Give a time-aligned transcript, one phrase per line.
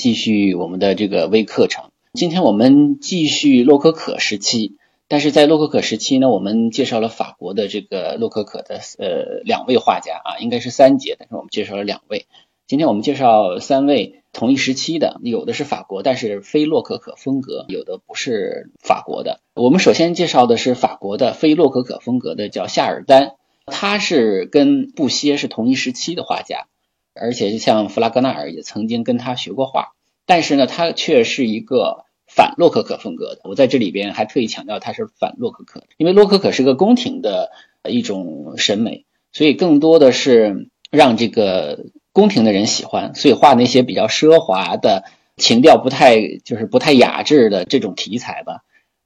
[0.00, 1.90] 继续我们的这个微课程。
[2.14, 4.76] 今天我们继续洛可可时期，
[5.08, 12.24] 但是在洛可可时期呢，我们介绍了法国的这个洛可可的呃两位画家啊，应该是三杰，但是我们介绍了两位。
[12.66, 19.40] 今天我们介绍三位同一时期的，有的是法国，但是非洛可可风格；有的不是法国的。
[19.54, 23.32] 我们首先介绍的是法国的非洛可可风格的，叫夏尔丹，
[23.66, 26.68] 他是跟布歇是同一时期的画家。
[27.12, 29.92] 而且像弗拉戈纳尔也曾经跟他学过画，
[30.30, 33.40] 但是呢，他却是一个反洛可可风格的。
[33.42, 37.50] 我在这里边还特意强调他是反洛可可，因为洛可可是个宫廷的
[37.88, 45.02] 一种审美，所以更多的是让这个宫廷的人喜欢，所以画那些比较奢华的、
[45.36, 48.60] 情调不太就是不太雅致的这种题材吧。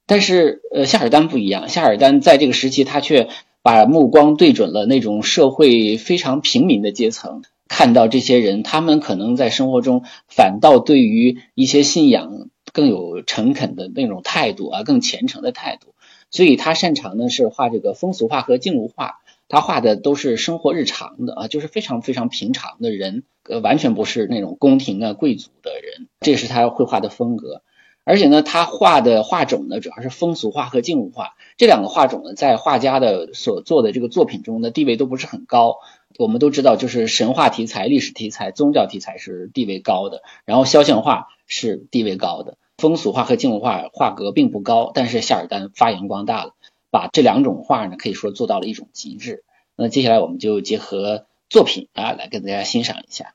[0.04, 3.28] 但是呃，夏尔丹不一样，夏尔丹在这个时期他却
[3.62, 7.40] 把目光对准了那种社会非常平民的阶层。
[7.68, 15.94] 看到这些人，他们可能在生活中反倒对于一些信仰更有诚恳的那种态度啊，更虔诚的态度。
[16.30, 27.62] 所以他擅长的是画这个风俗画和静物画，他画的都是生活日常的啊，就是非常非常平常的人，呃，完全不是那种宫廷啊贵族的人，这是他绘画的风格。
[28.06, 35.78] 而且呢，他画的画种呢，主要是风俗画和静物画这两个画种呢，在画家的所做的这个作品中的地位都不是很高。
[36.18, 44.92] 我们都知道，就是神话题材、历史题材、宗教题材是地位高的，然后肖像画是地位高的，风俗画和静物画画格并不高。
[44.94, 46.54] 但是夏尔丹发扬光大了，
[46.90, 49.44] 把这两种画呢，可以说做到了一种极致。
[49.76, 53.34] 那接下来我们就结合作品啊，来跟大家欣赏一下。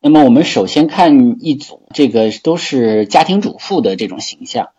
[0.00, 4.70] 那么我们首先看一组，这个都是家庭主妇的这种形象。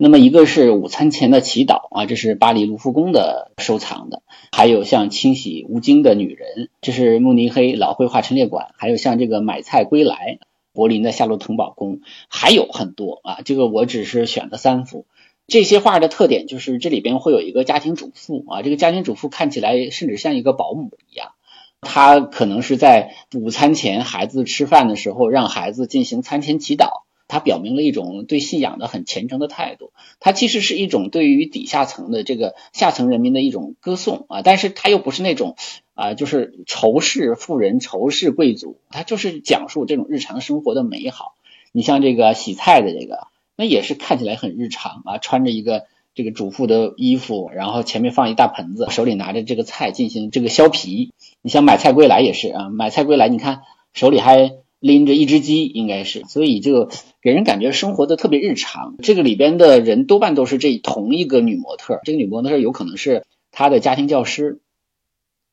[0.00, 4.22] 那么一个是午餐前的祈祷啊，这是巴黎卢浮宫的收藏的。
[4.52, 8.68] 还有像清洗无精的女人，这是慕尼黑老绘画陈列馆。
[8.76, 10.38] 还有像这个买菜归来，
[10.72, 13.38] 柏林的夏洛滕堡宫，还有很多啊。
[13.44, 15.04] 这个我只是选了三幅。
[15.48, 21.32] 这些画的特点就是这里边会有一个家庭主妇啊，这个家庭主妇看起来甚至像一个保姆一样。
[21.80, 27.02] 她可能是在午餐前孩子吃饭的时候，让孩子进行餐前祈祷。
[27.28, 29.92] 他表明了一种对信仰的很虔诚的态度。
[30.18, 35.54] 他其实是一种对于底下层的这个下层人民的一种歌颂啊，但是他又不是那种
[35.94, 38.78] 啊，就是仇视富人、仇视贵族。
[38.90, 41.34] 他就是讲述这种日常生活的美好。
[41.70, 45.84] 你像这个洗菜的这个，那也是看起来很日常啊，穿着一个
[46.14, 51.12] 这个主妇的衣服，然后前面放一大盆子，手里拿着这个菜进行这个削皮。
[51.42, 53.60] 你像买菜归来也是啊，买菜归来，你看
[53.92, 56.88] 手里还拎着一只鸡，应该是，所以就
[57.20, 58.94] 给人感觉生活的特别日常。
[59.02, 64.60] 这个里边的人多半都是这同一个女模特，这个女模特有可能是他的家庭教师。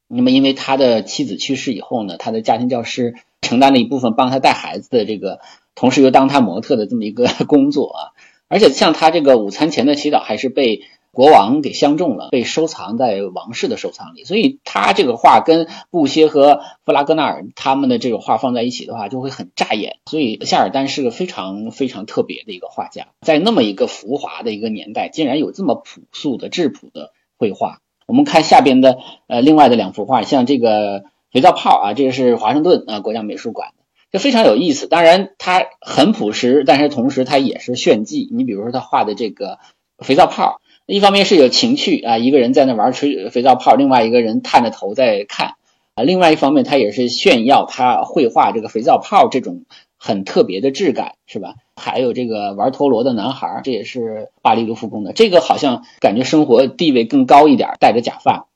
[0.08, 5.40] 那么因为他的妻子去世以后呢，他的家庭教师承担了一部分帮他带孩子的这个，
[5.74, 8.00] 同时又当他模特的这么一个 工作啊。
[8.48, 10.82] 而且像他这个午餐前的祈祷，还是被。
[11.16, 19.96] 国王给相中了，被收藏在王室的收藏里，所以他这个画跟布歇和弗拉戈纳尔他们的这个画放在一起的话，就会很扎眼。
[20.12, 27.80] 所以夏尔丹是个非常非常特别的一个画家，在那么一个浮华的一个年代，竟然有这么朴素的质朴的绘画。
[28.08, 28.98] 我们看下边的
[29.28, 34.88] 呃另外的两幅画，像这个肥皂泡啊，这个是华盛顿啊国家美术馆的，就非常有意思。
[34.88, 38.28] 当然它很朴实，但是同时它也是炫技。
[38.34, 39.60] 你比如说他画的这个
[40.00, 40.60] 肥皂泡。
[40.88, 45.56] 一方面是有情趣啊，一个人在那玩吹肥皂泡，另外一个人探着头在看
[45.96, 46.04] 啊。
[46.04, 49.66] 另外一方面，他也是炫耀他绘画这个肥皂泡这种
[49.98, 51.56] 很特别的质感，是吧？
[51.76, 55.12] 还有这个玩陀螺的男孩，这也是巴黎卢浮宫的。
[55.12, 58.48] 这个好像感觉生活地位更高一点，戴着假发。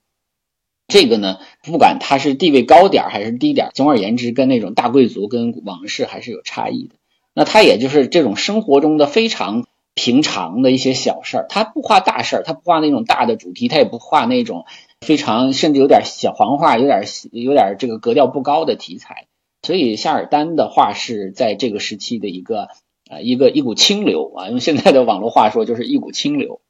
[0.86, 6.94] 这个呢，不管他是地位高点还是低点，总而言之，跟那种大贵族跟王室还是有差异的。
[7.34, 9.66] 那他也就是这种生活中的非常。
[10.02, 14.64] 平常的一些小事儿，他不画大事儿，他不画那种大的主题，他也不画那种
[15.02, 17.02] 非常甚至有点小黄画，有点
[17.32, 19.26] 有点这个格调不高的题材。
[19.60, 22.68] 所以夏尔丹的画是在这个时期的一个
[23.10, 26.62] 呃一个一股清流啊，用现在的网络话说就是一股清流。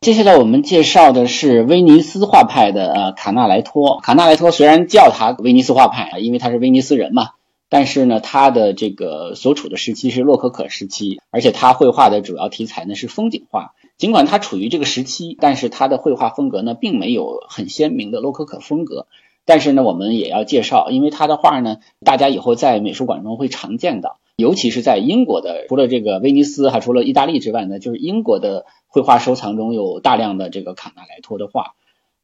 [0.00, 4.00] 接下来我们介绍的是威尼斯画派的呃卡纳莱托。
[4.00, 7.28] 卡纳莱托虽然叫他威尼斯画派啊，因为他是威尼斯人嘛。
[7.74, 13.74] 但是呢，他的这个所处的时期是洛可可时期，而且他绘画的主要题材呢是风景画。
[13.96, 19.08] 尽管他处于这个时期，但是他的绘画风格呢并没有很鲜明的洛可可风格。
[19.44, 31.74] 但是呢，我们也要介绍，因为他的画呢，大家以后在美术馆中会常见到，尤其是在英国的，除了这个威尼斯，还除了意大利之外呢，就是英国的绘画收藏中有大量的这个卡纳莱托的画。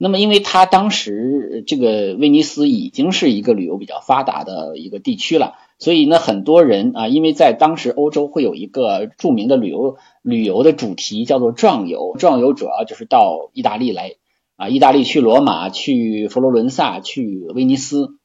[0.02, 14.14] 那么，因为它当时这个威尼斯已经是一个旅游比较发达的一个地区了，所以呢，很多人啊，因为在当时欧洲会有一个著名的旅游旅游的主题叫做壮游，壮游主要就是到意大利来
[14.56, 18.16] 啊，意大利去罗马、去佛罗伦萨、去威尼斯，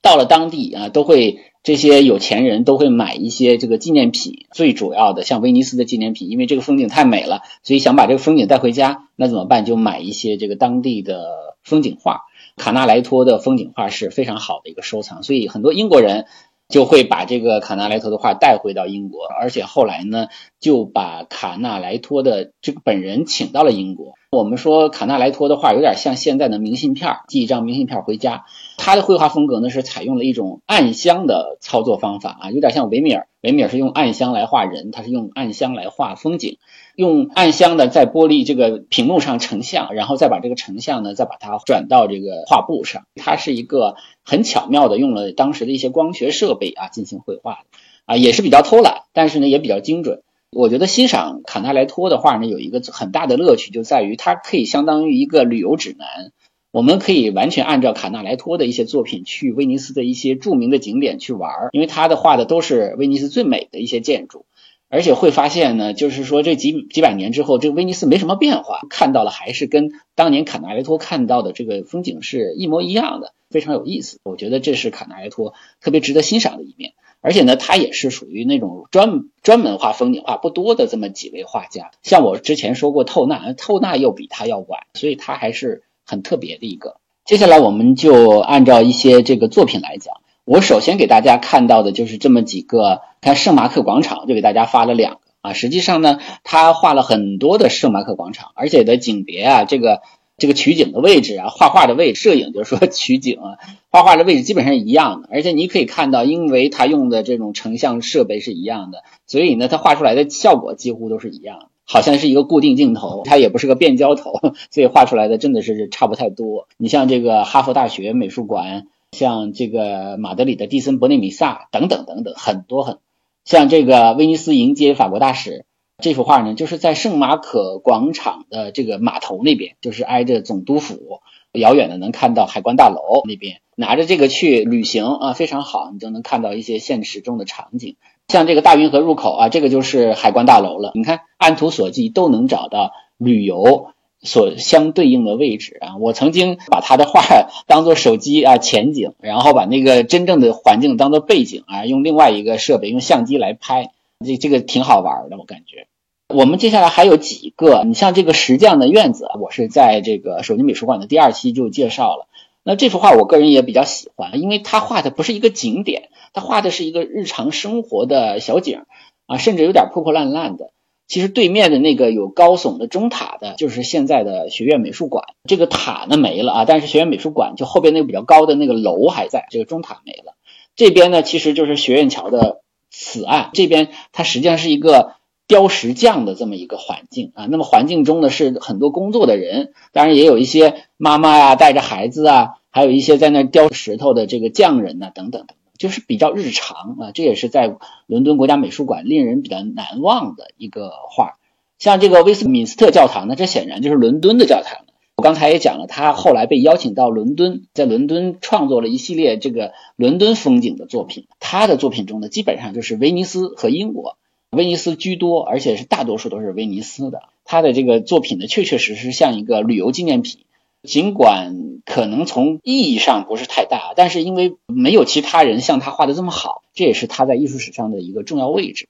[0.00, 1.40] 到了当地啊，都会。
[1.68, 9.66] 这些有钱人都会买一些这个纪念品，最主要的像威尼斯的纪念品，因为这个风景太美了，所以想把这个风景带回家，那怎么办？
[9.66, 11.26] 就买一些这个当地的
[11.62, 12.22] 风景画。
[12.56, 16.24] 卡纳莱托的风景画是非常好的一个收藏，所以很多英国人
[16.70, 20.28] 就会把这个卡纳莱托的画带回到英国，而且后来呢，
[20.58, 24.14] 就把卡纳莱托的这个本人请到了英国。
[24.30, 28.46] 我们说卡纳莱托的画有点像现在的明信片，寄一张明信片回家。
[28.78, 33.26] 他的绘画风格呢是采用了一种暗箱的操作方法啊，有点像维米尔。
[33.42, 36.58] 维米尔是用暗箱来画人，他是用暗箱来画风景，
[36.96, 43.04] 用暗箱的在玻璃这个屏幕上成像，然后再把这个成像呢再把它转到这个画布上。
[43.14, 47.58] 它是一个很巧妙的用了当时的一些光学设备啊进行绘画的
[48.06, 50.22] 啊，也是比较偷懒，但是呢也比较精准。
[50.50, 56.32] 我觉得欣赏卡纳莱托的画呢有一个很大的乐趣就在于它可以相当于一个旅游指南。
[56.70, 64.44] 我们可以完全按照卡纳莱托的一些作品去威尼斯的一些著名的景点去玩儿，因为他的画的都是威尼斯最美的一些建筑，
[64.90, 74.20] 而且会发现呢，就是说这几几百年之后，这个威尼斯没什么变化，看到了还是跟当年卡纳莱托看到的这个风景是一模一样的，非常有意思。
[74.22, 76.92] 我觉得这是卡纳莱托特别值得欣赏的一面，
[77.22, 81.92] 而且呢，他也是属于那种专专门画风景画不多的这么几位画家。
[82.02, 85.82] 像我之前说过，透纳，透纳又比他要晚，所以他还是。
[86.08, 86.96] 很特别的一个，
[87.26, 90.14] 接下来我们就按照一些这个作品来讲。
[90.46, 95.52] 我首先给大家看到的就是这么几个，看圣马可广场，就给大家发了两个啊。
[95.52, 100.00] 实际上呢，他画了很多的圣马可广场，而且的景别啊，这个
[100.38, 103.58] 这个取景的位置啊，画画的位置，摄影就是说取景啊，
[103.90, 105.28] 画画的位置基本上一样的。
[105.30, 111.66] 而且你可以看到，因为他用的这种成像设备是一样的，所以呢，他画出来的效果几乎都是一样的。
[111.90, 114.32] 好像是一个固定镜头，它也不是个变焦头，
[114.70, 116.68] 所以画出来的真的是差不太多。
[116.76, 122.98] 你像这个哈佛大学美术馆，像这个马德里的蒂森伯内米萨等等等等，很多很
[123.46, 125.64] 像这个威尼斯迎接法国大使
[125.96, 131.20] 这幅画呢，就是在圣马可广场的这个码头那边，就是挨着总督府，
[131.52, 137.96] 遥远的能看到海关大楼那边，拿着这个去旅行啊，非常好，你就能看到一些现实中的场景。
[138.28, 140.92] 像这个大运河入口啊，这个就是海关大楼了。
[140.94, 143.88] 你看，按图索骥都能找到旅游
[144.20, 145.96] 所相对应的位置啊。
[145.98, 147.22] 我曾经把他的画
[147.66, 153.92] 当做手机啊前景，然后把那个真正的环境当做背景啊，用另外一个设备用相机来拍，
[154.22, 155.86] 这这个挺好玩的，我感觉。
[156.28, 162.26] 我们接下来还有几个，你像这个石匠的院子，我是在这个手机美术馆的第二期就介绍了。
[162.62, 166.10] 那这幅画我个人也比较喜欢，因为他画的不是一个景点。
[166.34, 168.82] 他画的是一个日常生活的小景
[169.26, 170.70] 啊，甚至有点破破烂烂的。
[171.06, 175.24] 其实对面的那个有高耸的钟塔的，就是现在的学院美术馆。
[175.44, 180.34] 这个塔呢没了啊，但是学院美术馆就后边那个比较高的那个楼还在，这个钟塔没了。
[180.76, 182.60] 这边呢，其实就是学院桥的
[182.90, 185.14] 此岸，这边它实际上是一个
[185.48, 187.46] 雕石匠的这么一个环境啊。
[187.50, 195.54] 那么环境中呢是很多工作的人，当然也有一些妈妈呀带着孩子啊，还有一些在那雕石头的这个匠人呐等等的。
[195.78, 197.76] 就是比较日常啊，这也是在
[198.06, 201.34] 伦敦国家美术馆令人比较难忘的一个画。
[201.78, 204.86] 像这个威斯敏斯特教堂呢，这显然就是伦敦的教堂。
[205.14, 211.28] 我刚才也讲了，他后来被邀请到伦敦，在伦敦创作了一系列这个伦敦风景的作品。
[211.38, 214.16] 他的作品中呢，基本上就是威尼斯和英国，
[214.50, 217.22] 威尼斯居多，而且是大多数都是威尼斯的。
[217.44, 220.40] 他的这个作品呢，确确实实像一个旅游纪念品。
[220.84, 228.86] 尽管可能从意义上不是太大，但是因为没有其他人像他画的这么好，这也是他在艺术史上的一个重要位置。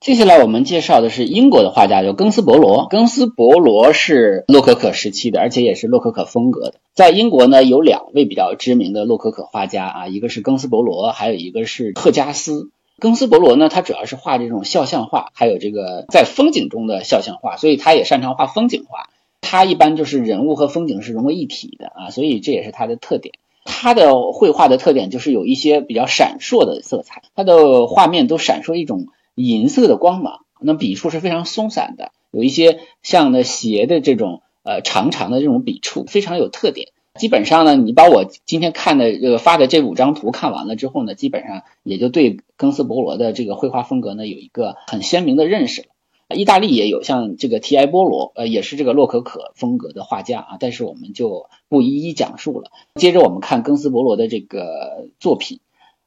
[0.00, 2.88] 接下来我们介绍的是英国的画家，叫庚斯伯罗。
[2.90, 6.80] 庚斯伯罗是洛可可时期的，而且也是洛可可风格的。
[6.94, 12.70] 在英国呢，有两位比较知名的洛可可画家啊，一个是庚斯伯罗，还有一个是赫加斯。
[13.00, 19.10] 庚斯伯罗呢，他主要是画这种肖像画，还有这个在风景中的肖像画，所以他也擅长画风景画。
[19.40, 23.34] 他一般就是人物和风景是融为一体的啊，所以这也是他的特点。
[23.64, 30.40] 他的绘画的特点就是有一些比较闪烁的色彩，他的画面都闪烁一种银色的光芒。
[30.60, 36.88] 那笔触是非常松散的，有一些像的斜的这种呃长长的这种笔触，非常有特点。
[37.18, 45.88] 基本上呢，你把我今天看的这个发的这五张图看完了之后呢，基本上也就对庚斯伯罗的这个绘画风格呢有一个很鲜明的认识了。
[46.34, 52.72] 意大利也有像这个提埃波罗，呃，也是这个洛可可风格的画家啊，但是我们就不一一讲述了。
[52.96, 55.60] 接着我们看庚斯伯罗的这个作品，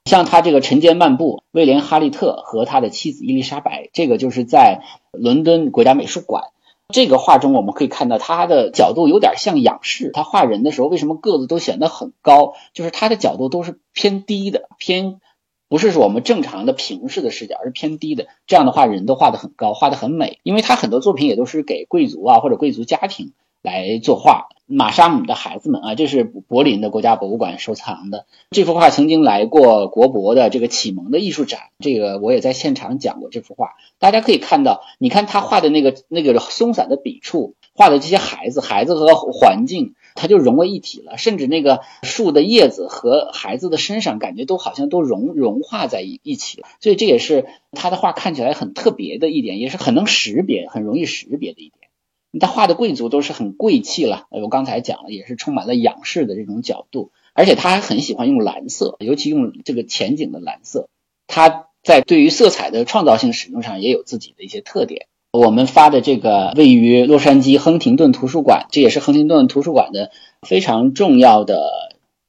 [0.04, 6.44] 像他这个《晨间漫步》，威廉哈利特和他的妻子伊丽莎白，这个就是在伦敦国家美术馆。
[6.90, 10.10] 这个画中我们可以看到，他的角度有点像仰视。
[10.14, 12.54] 他画人的时候，为什么个子都显得很高？
[12.72, 15.20] 就是他的角度都是偏低的，偏
[15.68, 18.26] 不是说我们正常的平视的视角，而是偏低的。
[18.46, 20.38] 这样的话，人都画得很高，画得很美。
[20.42, 23.34] 因为他很多作品也都是给贵族啊或者贵族家庭。
[23.62, 33.70] 来作画，玛莎姆的孩子们啊，这是柏林的国家博物馆收藏的这幅画，曾经来过国博的这个启蒙的艺术展，这个我也在现场讲过这幅画。
[33.98, 46.68] 大家可以看到，你看他画的那个那个松散的笔触，画的这些孩子，孩子和环境，它就融为一体了，甚至那个树的叶子和孩子的身上，感觉都好像都融融化在一一起了。
[46.80, 51.87] 所以这也是他的画看起来很特别的一点，也是很能识别、很容易识别的一点。
[52.38, 60.88] 他画的贵族都是很贵气了，我刚才讲了，也是充满了仰视的这种角度，而且他还很喜欢用蓝色，尤其用这个前景的蓝色。
[61.26, 65.06] 他在对于色彩的创造性使用上也有自己的一些特点。
[65.30, 70.10] 我们发的这个位于洛杉矶亨廷顿图书馆，这也是亨廷顿图书馆的
[70.46, 71.70] 非常重要的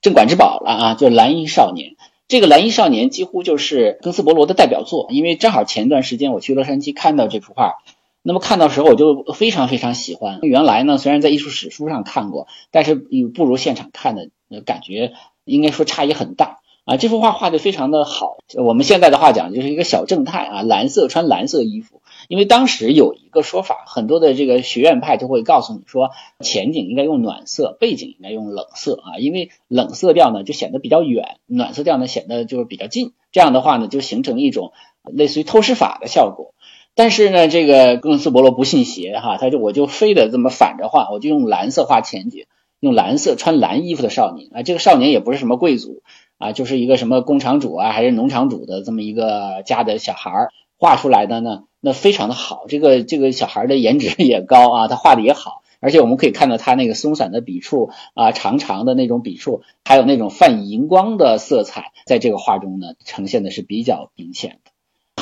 [0.02, 1.92] 镇馆之宝了啊，就是《蓝衣少年》。
[2.28, 7.76] 这个《蓝衣少年》几乎就是庚斯伯罗的代表作，因为正好前段时间我去洛杉矶看到这幅画。
[8.22, 10.40] 那么看到时候我就非常非常喜欢。
[10.42, 14.30] 原来呢，虽然在艺术史书上看过，但是不如现场看的
[14.62, 15.14] 感觉，
[15.46, 16.98] 应该说差异很大啊。
[16.98, 22.02] 这幅画画的非常的好，我们现在的话讲就是一个小正太啊，蓝色穿蓝色衣服。
[22.28, 26.12] 因为当时有一个说法，很多的这个学院派就会告诉你说，
[26.42, 34.74] 前景应该用暖色，背景应该用冷色啊，因为冷色调呢就显得比较远，暖色调呢显得就是比较近，这样的话呢就形成一种
[35.04, 36.54] 类似于透视法的效果。
[37.00, 42.44] 但是呢，这个庚斯伯罗不信邪哈，他就我就非得这么反着画，我就用蓝色画前景，
[42.82, 46.02] 用蓝色穿蓝衣服的少年啊，这个少年也不是什么贵族
[46.38, 64.69] 啊，就是一个什么工厂主啊，还是农场主的这么一个家的小孩儿画出来的呢，那非常的好，这个这个小孩的颜值也高啊，他画的也好，而且我们可以看到他那个松散的笔触啊，长长的那种笔触，还有那种泛荧光的色彩，在这个画中呢，呈现的是比较明显的。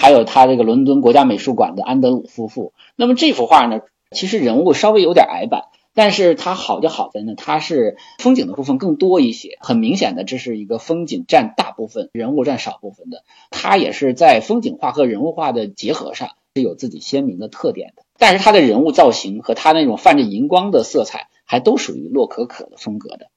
[0.07, 2.71] 还有他这个伦敦国家美术馆的安德鲁夫妇。
[2.95, 9.57] 那么这幅画呢，其实人物稍微有点矮板，但是它好就好在呢，它是风景的部分更多一些。
[9.59, 13.25] 很明显的，这是一个风景占大部分，人物占少部分的。
[13.51, 18.03] 它也是在风景画和人物画的结合上是有自己鲜明的特点的。
[18.17, 23.27] 但是他的人物造型和他那种泛着荧光的色彩，还都属于洛可可的风格的。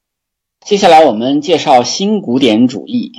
[0.65, 3.11] 接下来我们介绍新古典主义。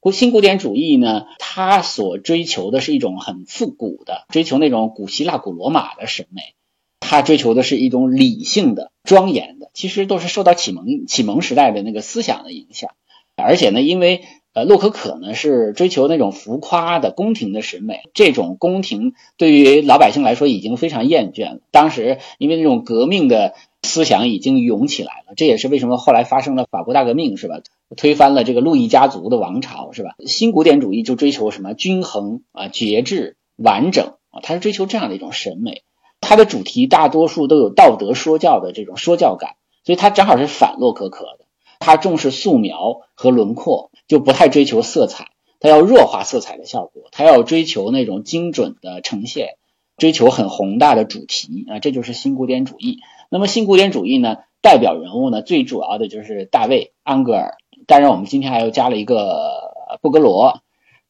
[0.00, 6.54] 古新古典主义呢，它所追求的是一种很复古的，追求那种古希腊、古罗马的审美。
[7.00, 12.92] 它追求的是一种理性的、庄严的，其实都是受到启蒙启蒙时代的那个思想的影响。
[13.36, 14.22] 而且呢，因为
[14.54, 21.60] 呃洛可可呢是追求那种浮夸的宫廷的审美，这种宫廷对于老百姓来说已经非常厌倦了。
[21.70, 23.54] 当时因为那种革命的。
[23.82, 27.60] 思想已经涌起来了，这也是为什么后来发生了法国大革命，是吧？
[27.96, 30.14] 推翻了这个路易家族的王朝，是吧？
[30.26, 35.82] 新古典主义就追求什么均衡啊、节制、完整啊，它是追求这样的一种审美。
[36.20, 41.46] 它的主题大多数都有道德说教的这种说教感，所以它正好是反洛可可的。
[41.78, 45.28] 它重视素描和轮廓，就不太追求色彩，
[45.58, 49.56] 它要弱化色彩的效果，它要追求那种精准的呈现，
[49.96, 52.98] 追求很宏大的主题啊，这就是新古典主义。
[53.30, 57.56] 那么新古典主义呢，代表人物呢，最主要的就是大卫·安格尔。
[57.86, 60.60] 当然，我们今天还又加了一个布格罗。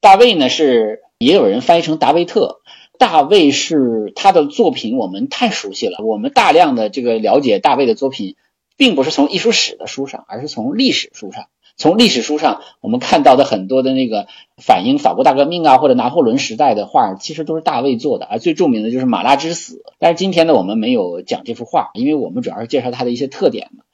[0.00, 2.60] 大卫呢是也有人翻译成达维特。
[2.98, 6.04] 大卫是他的作品，我们太熟悉了。
[6.04, 8.36] 我们大量的这个了解大卫的作品，
[8.76, 11.46] 并不是从艺术史的书上，而是从历史书上。
[11.76, 14.26] 从历史书上，我们看到的很多的那个
[14.58, 18.36] 反映法国大革命啊，或者拿破仑时代的画，其实都是大卫做的啊。
[18.36, 23.84] 最著名的就是《马拉之死》，但是今天呢，我们没有讲这幅画，因为我们主要是介绍他的一些特点嘛。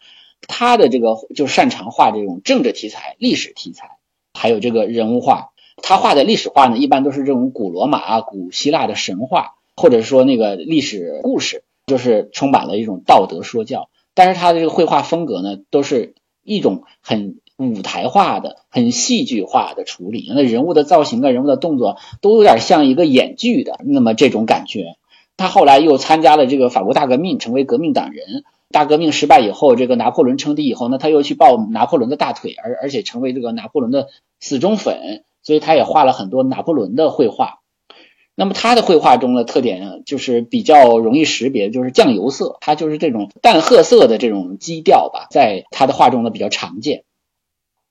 [0.46, 3.98] 他的这个就擅长画这种政治题材、历史题材，
[4.34, 5.50] 还有这个人物画。
[5.82, 13.88] 他画的历史画呢，一般都是这种古罗马啊、古希腊的神话，或者说那个历史故事，就是充满了一种道德说教。
[14.14, 17.40] 但是他的这个绘画风格呢，都是一种很。
[17.58, 24.96] 舞台化的、很戏剧化的处理，那人物的造型啊、人物的动作都有点像一个演剧的，那么这种感觉。
[25.38, 28.44] 他后来又参加了这个法国大革命，成为革命党人。
[28.70, 34.08] 大革命失败以后，这个拿破仑称帝以后呢，他又去抱拿破仑的大腿，而而且成为这个拿破仑的
[34.40, 37.60] 死忠粉，所以他也画了很多拿破仑的绘画。
[38.34, 47.04] 那么他的绘画中的特点，就是比较容易识别，就是酱油色，它就是这种淡褐色的这种基调吧，在他的画中呢比较常见。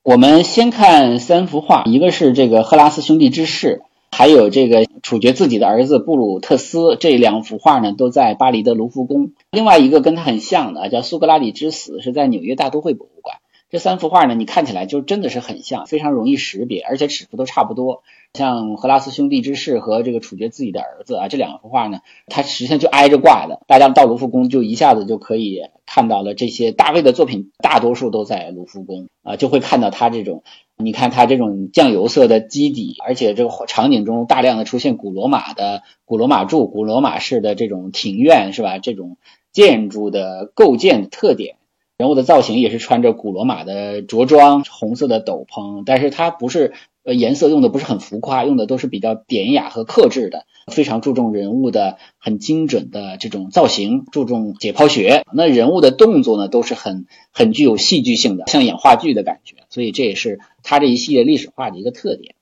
[0.03, 3.81] 我们先看三幅画，一个是这个赫拉斯兄弟之誓，
[4.17, 9.33] 还有这个处决自己的儿子布鲁特斯，这两幅画呢都在巴黎的卢浮宫。
[9.51, 13.39] 另外一个跟他很像的叫苏格拉底之死，是在纽约大都会博物馆。
[13.71, 18.03] 这三幅画呢，你看起来就真的是很像，非常容易识别，而且尺幅都差不多。
[18.33, 23.61] 像荷拉斯兄弟之事和这个处决自己的儿子啊，这两幅画呢，它实际上就挨着挂的。
[23.67, 30.43] 大家到卢浮宫就一下子就可以看到了这些大卫的作品，大多数都在卢浮宫啊，就会看到他这种，
[30.77, 38.77] 你看他这种酱油色的基底，而且这个场景中大量的出现古罗马的古罗马柱、古罗马式的这种庭院是吧？
[38.77, 39.17] 这种
[39.51, 41.55] 建筑的构建的特点。
[41.97, 46.73] 人物的造型也是穿着古罗马的着装，红色的斗篷，但是它不是
[47.05, 55.23] 呃颜色用的不是很浮夸，用的都是比较典雅和克制的，非常注重人物的很精准的这种造型，注重解剖学。
[55.31, 62.35] 那人物的动作呢，都是很很具有戏剧性的，像演话剧的感觉，所以这也是他这一系列历史画的一个特点。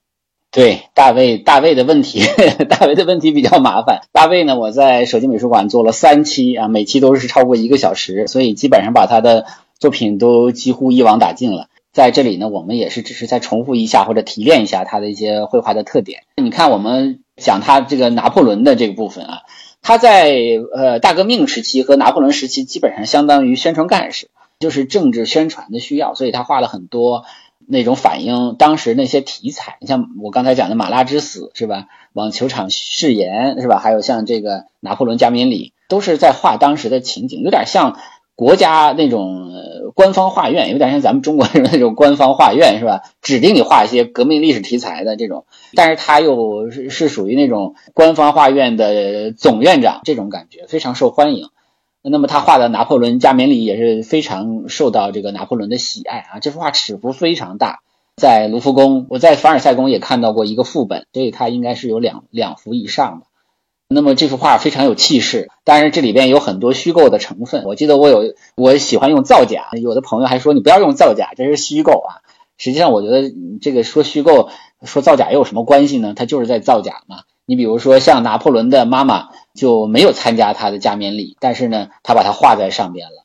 [0.54, 2.22] 对大卫，大卫的问题，
[2.70, 4.02] 大卫的问题比较麻烦。
[4.12, 9.48] 大卫呢，我在手机美术馆做了三期啊，每期都是超过一个小时，所以基本上把他的
[9.80, 11.70] 作品都几乎一网打尽了。
[11.92, 16.22] 在这里呢，我们也是只是再重复一下或者提炼一下他的一些绘画的特点。
[16.38, 19.40] 你看，我们讲他这个拿破仑的这个部分啊，
[19.82, 20.36] 他在
[20.76, 24.30] 呃大革命时期和拿破仑时期基本上相当于宣传干事，
[24.60, 27.26] 就是政治宣传的需要，所以他画了很多。
[27.68, 31.88] 那种反映当时那些题材，你像我刚才讲的马拉之死是吧？
[32.14, 33.80] 网球场誓言是吧？
[33.80, 37.98] 还有像这个拿破仑加冕礼，都是在画当时的情景，有点像
[38.36, 39.52] 国家那种
[39.96, 43.02] 官方画院，有点像咱们中国人那种官方画院是吧？
[43.22, 51.50] 指定你画一些革命历史题材的这种，但是他又是是属于那种官方画院的总院长这种感觉，非常受欢迎。
[52.04, 56.40] 那么他画的拿破仑加冕礼也是非常受到这个拿破仑的喜爱啊！
[56.42, 57.80] 这幅画尺幅非常大，
[58.18, 63.26] 在卢浮宫，我在凡尔赛宫也看到过一个副本，所以它应该是有两两幅以上的。
[63.88, 67.64] 那么这幅画非常有气势，当然这里边有很多虚构的成分。
[67.66, 72.20] 我记得我有我喜欢用造假，有的朋友还说你不要用造假，这是虚构啊。
[72.58, 74.50] 实际上我觉得这个说虚构
[74.84, 76.14] 说造假又有什么关系呢？
[76.16, 77.22] 他就是在造假嘛。
[77.46, 79.30] 你比如说像拿破仑的妈妈。
[79.54, 83.24] 就没有参加他的加冕礼，但是呢，他把它画在上边了。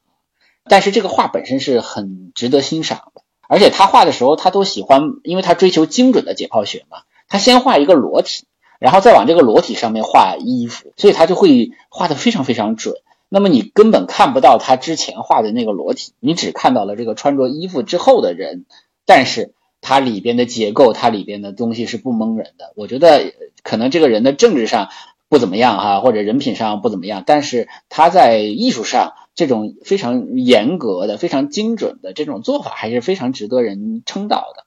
[0.65, 6.99] 但是这个画本身是很值得欣赏的，而且他画的时候，他都喜欢，因为他追求精准的解剖学嘛。
[7.29, 8.45] 他先画一个裸体，
[8.79, 12.97] 然后再往这个裸体上面画衣服，所以他就会画的非常非常准。
[13.31, 18.67] 那么你根本看不到他之前画的那个裸体，你只看到了这个穿着衣服之后的人，
[19.07, 22.73] 但是它里边的结构，它里边的东西是不蒙人的。
[22.77, 24.89] 我觉得可能这个人的政治上。
[25.31, 34.65] 不怎么样哈，或者人品上不怎么样，但是他在艺术上这种非常严格的、非常精准的这种做法，还是非常值得人称道的。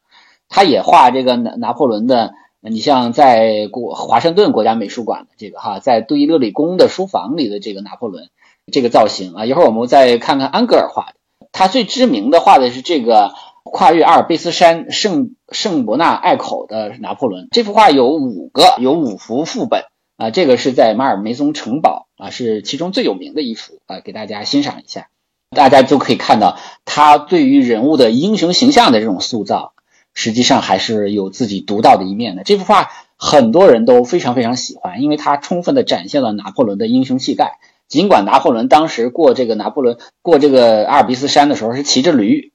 [0.50, 8.30] 他也画这个拿拿破仑的，你像在国华盛顿国家美术馆的这个哈，在杜伊勒里宫的书房里的这个拿破仑
[8.72, 13.34] 这个造型啊，一会儿我们再看看安格尔画的，他最知名的画的是这个
[13.72, 17.48] 跨越阿尔卑斯山圣圣伯纳隘口的拿破仑。
[17.52, 19.86] 这幅画有五个，有五幅副本。
[20.18, 25.08] 啊，这个是在马尔梅松城堡啊，是其中最有名的一幅啊，给大家欣赏一下。
[25.50, 29.74] 大家就可以看到，他对于人物的英雄形象的这种塑造，
[30.14, 32.44] 实际上还是有自己独到的一面的。
[32.44, 37.58] 这幅画很多人都非常非常喜欢，因为它充分的展现了拿破仑的英雄气概。
[37.88, 42.52] 尽管拿破仑当时过这个拿破仑过这个阿尔卑斯山的时候是骑着驴。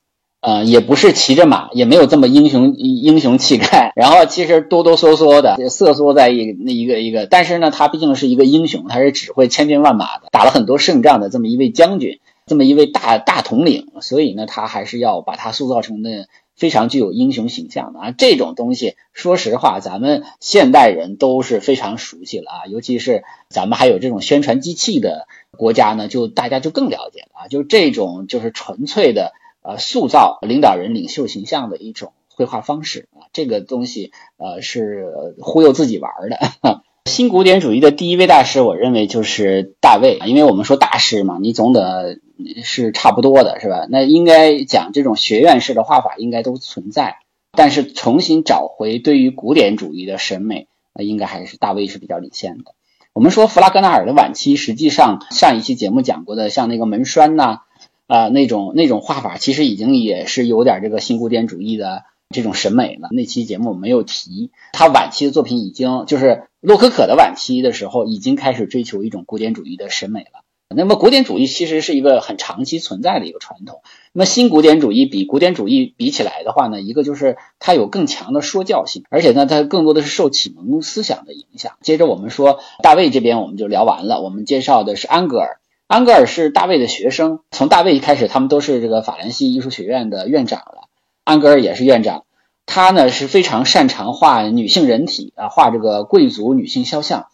[0.46, 18.14] 呃，也不是骑着马，也没有这么英雄英雄气概，然后其实哆哆嗦嗦的瑟缩在一那一个一个，但是呢，他毕竟是一个英雄，他是指挥千军万马的，打了很多胜仗的这么一位将军，这么一位大大统领，所以呢，他还是要把他塑造成的非常具有英雄形象的啊。
[18.16, 29.32] 这种东西，说实话，咱们现代人都是非常熟悉了啊，尤其是咱们还有这种宣传机器的国家呢，就大家就更了解了啊，就这种就是纯粹的。
[29.66, 36.38] 呃，塑造领导人、领袖形象的一种绘画方式啊，这个东西呃是忽悠自己玩的。
[37.06, 42.20] 新古典主义的第一位大师，我认为就是大卫，因为我们说大师嘛，你总得
[42.62, 43.86] 是差不多的，是吧？
[43.90, 47.16] 那应该讲这种学院式的画法应该都存在，
[47.50, 52.74] 但是重新找回对于古典主义的审美，那应该还是大卫是比较领先的。
[53.12, 57.62] 我们说弗拉格纳尔的晚期，实际上上一期节目讲过的，像那个门栓呐。
[58.06, 63.08] 啊那种那种画法其实已经也是有点这个新古典主义的这种审美了。
[63.12, 70.40] 那期节目没有提，他晚期的作品已经就是洛可可的晚期的时候，已经开始追求一种古典主义的审美了。
[70.74, 73.82] 那么古典主义其实是一个很长期存在的一个传统。
[74.12, 81.74] 那么新古典主义比古典主义比起来的话呢，一个就是它有更强的说教性，而且呢，它更多的是受启蒙思想的影响。
[81.82, 85.60] 接着我们说大卫这边我们就聊完了，我们介绍的是安格尔。
[85.88, 90.88] 安格尔是大卫的学生，从大卫一开始，他们都是这个法兰西艺术学院的院长了。
[91.22, 92.24] 安格尔也是院长，
[92.66, 97.26] 他呢是非常擅长画女性人体啊，画这个贵族女性肖像。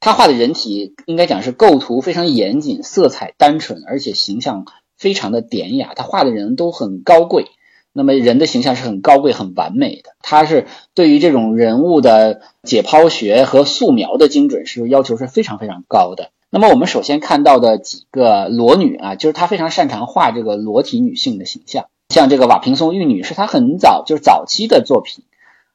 [0.00, 4.64] 他画的人体应该讲是构图非常严谨，色彩单纯，而且形象
[4.96, 5.92] 非常的典雅。
[5.94, 7.48] 他画的人都很高贵，
[7.92, 10.12] 那么人的形象是很高贵、很完美的。
[10.22, 16.30] 他是对于这种人物的解剖学和素描的精准是要求是非常非常高的。
[16.50, 25.24] 那么我们首先看到的几个裸女啊，就是他非常擅长画这个裸体女性的形象，像这个瓦平松玉女是他很早就是早期的作品，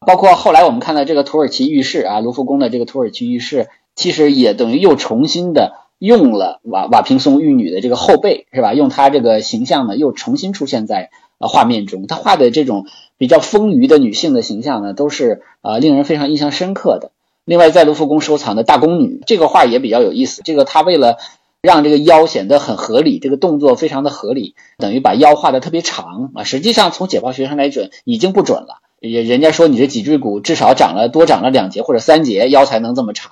[0.06, 3.68] 包括后来我们看到这个土耳其浴室啊，卢浮宫的这个土耳其浴室。
[3.96, 8.74] 其实也等于又重新的用了瓦瓦平松玉女的这个后背，是吧？
[8.74, 12.06] 用她这个形象呢，又重新出现在呃画面中。
[12.06, 17.12] 她画的这种比较丰腴的女性的形象呢，都是呃令人非常印象深刻的。
[17.46, 20.42] 另外，在卢浮宫收藏的大宫女这个画也比较有意思。
[20.44, 21.18] 这个她为了
[21.62, 26.44] 让这个腰显得很合理，这个动作非常的合理，等于把腰画的特别长啊。
[26.44, 33.32] 实际上从解剖学上来准已经不准了，人人家说你这脊椎骨至少长了多长了两节或者三节，腰才能这么长。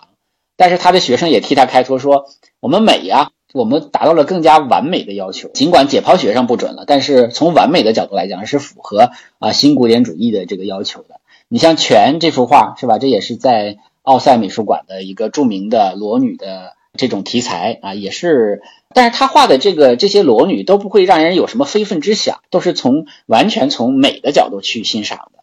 [0.55, 2.25] 但是他的学生也替他开脱说，
[2.59, 5.49] 我们美呀，我们达到了更加完美的要求。
[5.49, 11.19] 尽管解剖学上不准了，但是从完美的角度来讲是符合啊新古典主义的这个要求的。
[11.49, 12.99] 你像全这幅画是吧？
[12.99, 18.61] 这也是在奥赛美术馆的一个著名的裸女的这种题材啊，也是。
[18.93, 25.42] 但是他画的这个这些裸女都不会让人有什么非分之想，都是从完全从美的角度去欣赏的。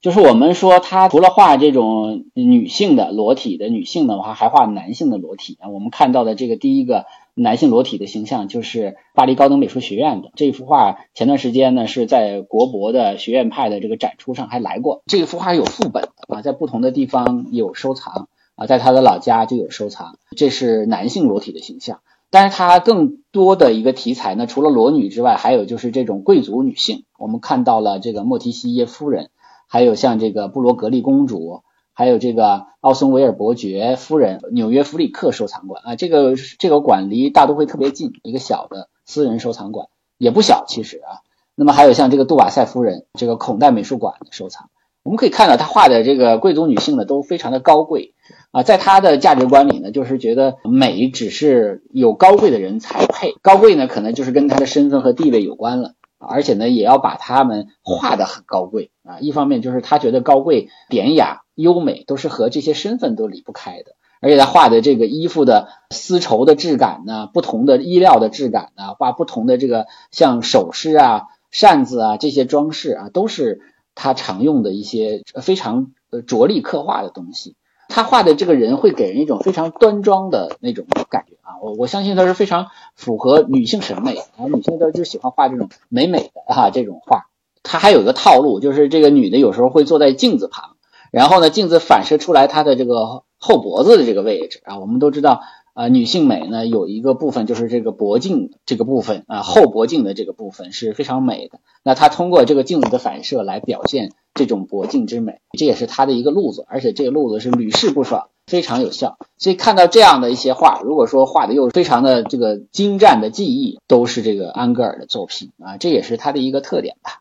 [0.00, 5.68] 就是我们说，他除了画这种女性的裸体的女性的话，还画男性的裸体啊。
[5.68, 11.00] 我们看到的这个第一个男性裸体的形象，就是巴黎高等美术学院的这幅画。
[11.12, 15.02] 前段时间呢，是在国博的学院派的这个展出上还来过。
[15.04, 20.16] 这幅画有副本啊，在不同的地方有收藏啊，在他的老家就有收藏。
[20.34, 27.04] 这是男性裸体的形象，但是他更多的一个题材呢，除了裸女之外，还有就是这种贵族女性。
[27.18, 29.28] 我们看到了这个莫提西耶夫人。
[29.72, 39.86] 还有像这个布罗格利公主，还有这个奥森维尔伯爵夫人，纽约弗里克收藏馆啊，这个这个馆离大都会特别近，一个小的私人收藏馆
[40.18, 41.22] 也不小其实啊。
[41.54, 44.70] 那么还有像这个杜瓦塞夫人，这个孔代美术馆的收藏，
[45.04, 48.14] 我们可以看到他画的这个贵族女性呢都非常的高贵
[48.50, 55.92] 啊，在他的价值观里呢，就是觉得美只是有高贵的人才配，高贵呢可能就是跟他的身份和地位有关了。
[56.28, 59.18] 而且呢，也要把他们画的很高贵啊。
[59.20, 63.96] 一方面就是他觉得高贵、典雅、优美都是和这些身份都离不开的。
[64.22, 73.62] 而且他画的这个衣服的丝绸的质感呢，不同的衣料的质感呢，画不同的这个像首饰啊、扇子啊这些装饰啊，都是
[73.94, 75.92] 他常用的一些非常
[76.26, 77.56] 着力刻画的东西。
[77.90, 87.26] 他画的这个人会给人一种非常端庄的那种感觉啊，我我相信他是非常符合女性审美啊，女性都就喜欢画这种美美的哈这种画。
[87.62, 90.76] 他还有一个套路，就是这个女的有时候会坐在镜子旁，
[91.10, 95.42] 然后呢镜子反射出来她的这个后脖子的这个位置啊，我们都知道。
[95.74, 101.60] 啊，女性美呢有一个部分就是这个脖颈这个部分啊，后脖颈的这个部分是非常美的。
[101.82, 109.16] 那她通过这个镜子的反射来表现这种脖颈之美，这也是她的一个路子，而且这个路子是屡试不爽，非常有效。
[109.38, 117.20] 所以看到这样的一些画，如果说画的又非常的这个精湛的技艺，都是这个安格尔的作品啊，这也是他的一个特点吧。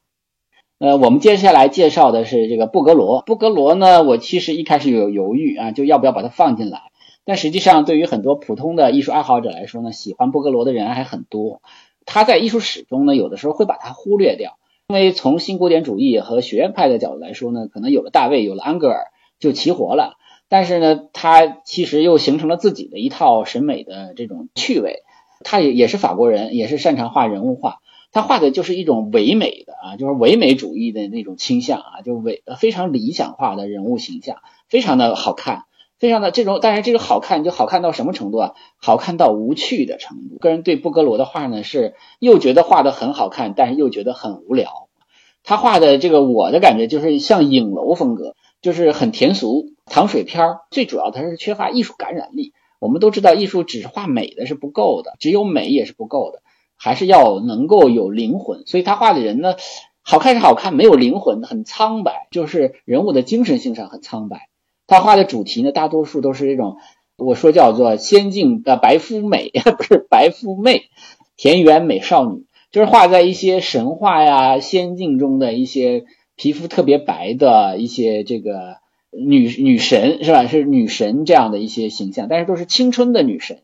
[0.79, 3.21] 呃，我们接下来介绍的是这个布格罗。
[3.25, 6.88] 布格罗呢，我其实一开始有犹豫啊，就要不要把它放进来。
[7.29, 11.61] 但实际上，对于很多普通的艺术爱好者来说呢，喜欢波格罗的人还很多。
[12.03, 20.15] 他在艺术史中呢，有的时候会把它忽略掉，因为从新古典主义和学院派的角度来说呢，可能有了大卫，有了安格尔就齐活了。
[20.47, 25.03] 但是呢，他其实又形成了自己的一套审美的这种趣味。
[25.43, 27.77] 他也也是法国人，也是擅长画人物画。
[28.11, 34.37] 他画的就是一种唯美的啊，就是唯美主义的那种倾向啊，就唯非常理想化的人物形象，
[34.67, 35.65] 非常的好看。
[35.99, 38.53] 非常的这种，但是这个好看就好看到什么程度啊？
[38.77, 40.37] 好看到无趣的程度。
[40.39, 44.87] 个人对布格罗的画呢，是又觉得画的很好看，但是又觉得很无聊。
[45.43, 50.59] 他画的这个，我的感觉就是像影楼风格，就是很甜俗、糖水片儿。
[50.71, 52.53] 最主要它是缺乏艺术感染力。
[52.79, 56.41] 我们都知道，艺术只是画美的是不够的，只有美也是不够的，
[56.77, 58.63] 还是要能够有灵魂。
[58.65, 59.55] 所以他画的人呢？
[60.01, 64.48] 好看是好看，没有灵魂，很苍白，就是人物的精神性上很苍白。
[64.89, 66.77] 他画的主题呢，大多数都是这种，
[67.17, 70.81] 我说叫做仙境呃白肤美， 不是白肤妹，
[71.37, 78.77] 田园美少女，就是画在一些神话呀、仙境中的一些皮肤特别白的一些这个
[79.11, 80.47] 女女神是吧？
[80.47, 83.59] 是女神这样的一些形象，但是都是青春的女神。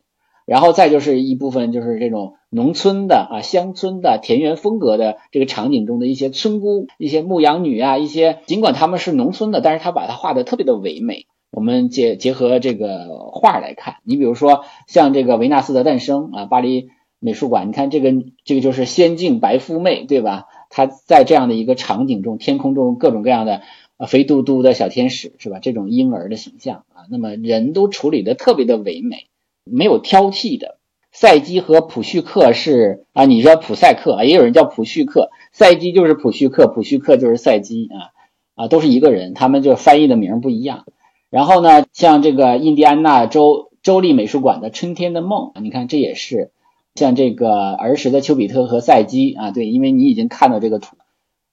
[0.46, 11.26] 然后再就是一部分就是这种农村的啊、乡村的田园风格的这个场景中的一些村姑、一些牧羊女啊，一些尽管他们是农村的，但是他把它画的特别的唯美。
[11.52, 18.14] 我们结结合这个画来看，你比如说像这个维纳斯的诞生啊，巴黎美术馆，你看这个
[18.46, 20.46] 这个就是仙境白富妹，对吧？
[20.70, 23.64] 她在这样的一个场景中，天空中各种各样的
[24.08, 25.60] 肥嘟嘟的小天使，是吧？
[25.62, 29.26] 这种婴儿的形象啊，那么人都处理的特别的唯美。
[29.66, 30.78] 没有挑剔的，
[31.18, 38.12] 赛基和普绪克是啊，你说普赛克，也有人叫普绪克，赛基就是普绪克，普绪克就是赛基啊
[38.56, 40.84] 啊，都是一个人，他们就翻译的名不一样。
[41.30, 46.52] 然后呢，像这个印第安纳州州立美术馆的《春天的梦》，你看这也是
[46.96, 50.98] 像这个儿时的丘比特和赛基啊，对，因为你已经看到这个图，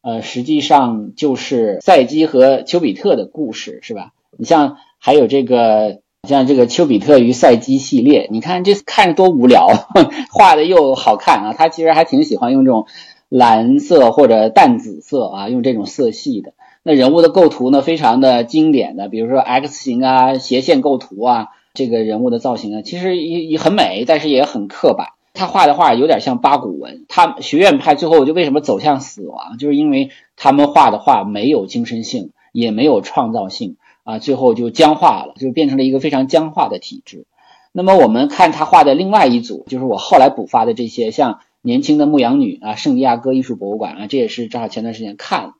[0.02, 4.12] 呃，实际上就是赛基和丘比特的故事，是吧？
[4.36, 6.01] 你像还有这个。
[6.28, 9.66] 像这个丘比特与赛基系列，你看这看着多无聊，
[10.30, 11.52] 画的又好看啊！
[11.52, 12.86] 他其实还挺喜欢用这种
[13.28, 16.52] 蓝色或者淡紫色啊，用这种色系的。
[16.84, 25.08] 那人物的构图呢，非常的经典的，比如说 X 型啊、斜线构图啊，这个人物的造型啊，其实也也很美，但是也很刻板。
[25.34, 27.04] 他画的画有点像八股文。
[27.08, 33.74] 他学院派最后就为什么走向死亡，就是因为他们画的画没有精神性，也没有创造性。
[34.04, 37.26] 啊，最后就僵化了，就变成了一个非常僵化的体制。
[37.72, 45.54] 那么我们看他画的另外一组，就是我后来补发的这些，像年轻的牧羊女啊，圣地亚哥艺术博物馆啊，这也是正好前段时间看。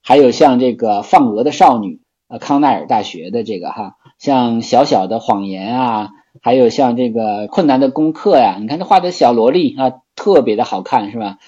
[0.00, 11.38] 还有像这个放鹅的少女啊，康奈尔大学的这个哈，像小小的谎言啊，还有像这个困难的功课呀，你看他画的小萝莉啊，特别的好看，是吧？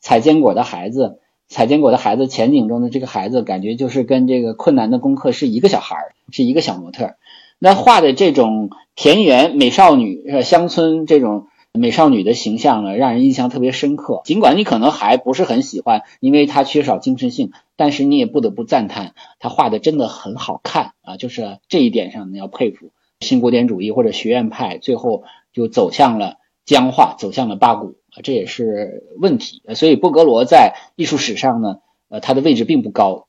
[0.00, 1.20] 采坚果的孩子。
[1.50, 7.16] 采坚果的孩子前景中的这个孩子，感觉就是跟这个困难的功课是一个小孩儿，是一个小模特。
[7.58, 14.22] 那画的这种田园美少女、乡村这种美少女的形象呢，让人印象特别深刻。
[14.24, 21.16] 尽管你可能还不是很喜欢，因为它缺少精神性，但是你也不得不赞叹，他画的真的很好看啊！
[21.18, 27.96] 就是这一点上你要佩服新古典主义或者学院派，最后就走向了僵化，走向了八股。
[28.12, 31.76] 啊，这也是问题，所以波格罗在艺术史上呢，
[32.08, 33.26] 呃，他的位置并不高。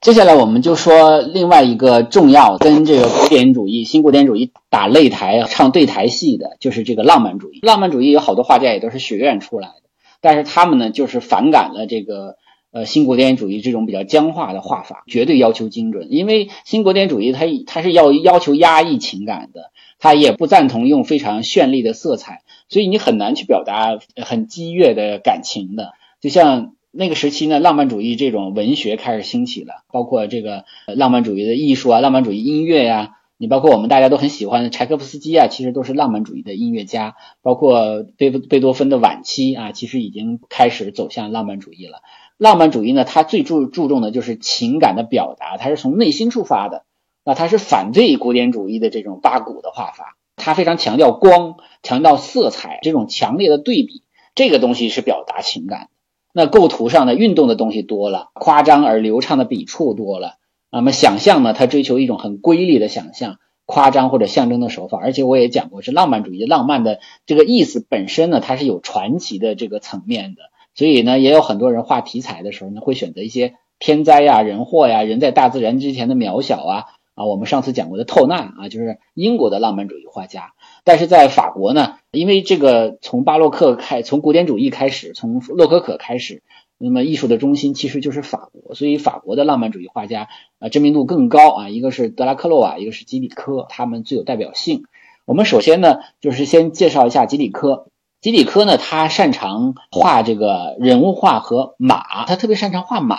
[0.00, 7.58] 接下来我们就说另外一个重要跟这个古典主义、新古典主义打擂台、唱对台戏的，就是这个浪漫主义。
[7.62, 9.88] 浪漫主义有好多画家也都是学院出来的，
[10.20, 12.36] 但是他们呢，就是反感了这个
[12.78, 22.42] 呃新古典主义这种比较僵化的画法，绝对要求精准，因为新古典主义它它是要要求压抑情感的，它也不赞同用非常绚丽的色彩。
[22.68, 42.02] 所以你很难去表达很激越的感情的，就像那个时期呢，浪漫主义这种文学开始兴起了，包括这个浪漫主义的艺术啊，浪漫主义音乐呀，你包括我们大家都很喜欢的柴可夫斯基啊，其实都是浪漫主义的音乐家，包括贝贝多芬的晚期啊，其实已经开始走向浪漫主义了。
[42.38, 46.84] 浪漫主义呢，它最注注重的就是情感的表达，它是从内心出发的，
[47.24, 50.16] 那它是反对古典主义的这种八股的画法。
[50.36, 54.04] 它非常强调光，强调色彩这种强烈的对比，
[54.36, 55.88] 这个东西是表达情感。
[56.32, 60.34] 那构图上的运动的东西多了，夸张而流畅的笔触多了。
[60.70, 61.54] 那么想象呢？
[61.54, 65.00] 它追求一种很瑰丽的想象，夸张或者象征的手法。
[65.02, 70.42] 而且我也讲过，是浪漫主义浪漫的这个意思本身呢，它是有传奇的这个层面的。
[70.78, 76.84] 所以呢，也有很多人画题材的时候呢，会选择一些天灾呀、人祸呀、人在大自然之前的渺小啊。
[77.16, 80.52] 啊，我们上次讲过的透纳啊，就是英国的浪漫主义画家。
[80.84, 86.44] 但是在法国呢，因为这个从巴洛克开，从古典主义开始，从洛可可开始，
[86.78, 90.28] 那么艺术的中心其实就是法国，所以法国的浪漫主义画家
[90.60, 91.68] 啊知名度更高啊。
[91.68, 94.84] 一个是德拉克洛瓦，一个是基里科，他们最有代表性。
[95.24, 97.88] 我们首先呢，就是先介绍一下基里科。
[98.20, 103.16] 基里科呢，他擅长画这个人物画和马，他特别擅长画马，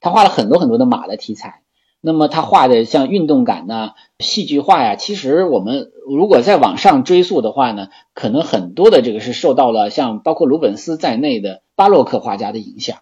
[0.00, 1.62] 他画了很多很多的马的题材。
[2.00, 12.98] 那么他画的像运动感呐、戏剧化呀，其实我们如果再往上追溯的话呢，可能很多的这个是受到了像包括鲁本斯在内的巴洛克画家的影响。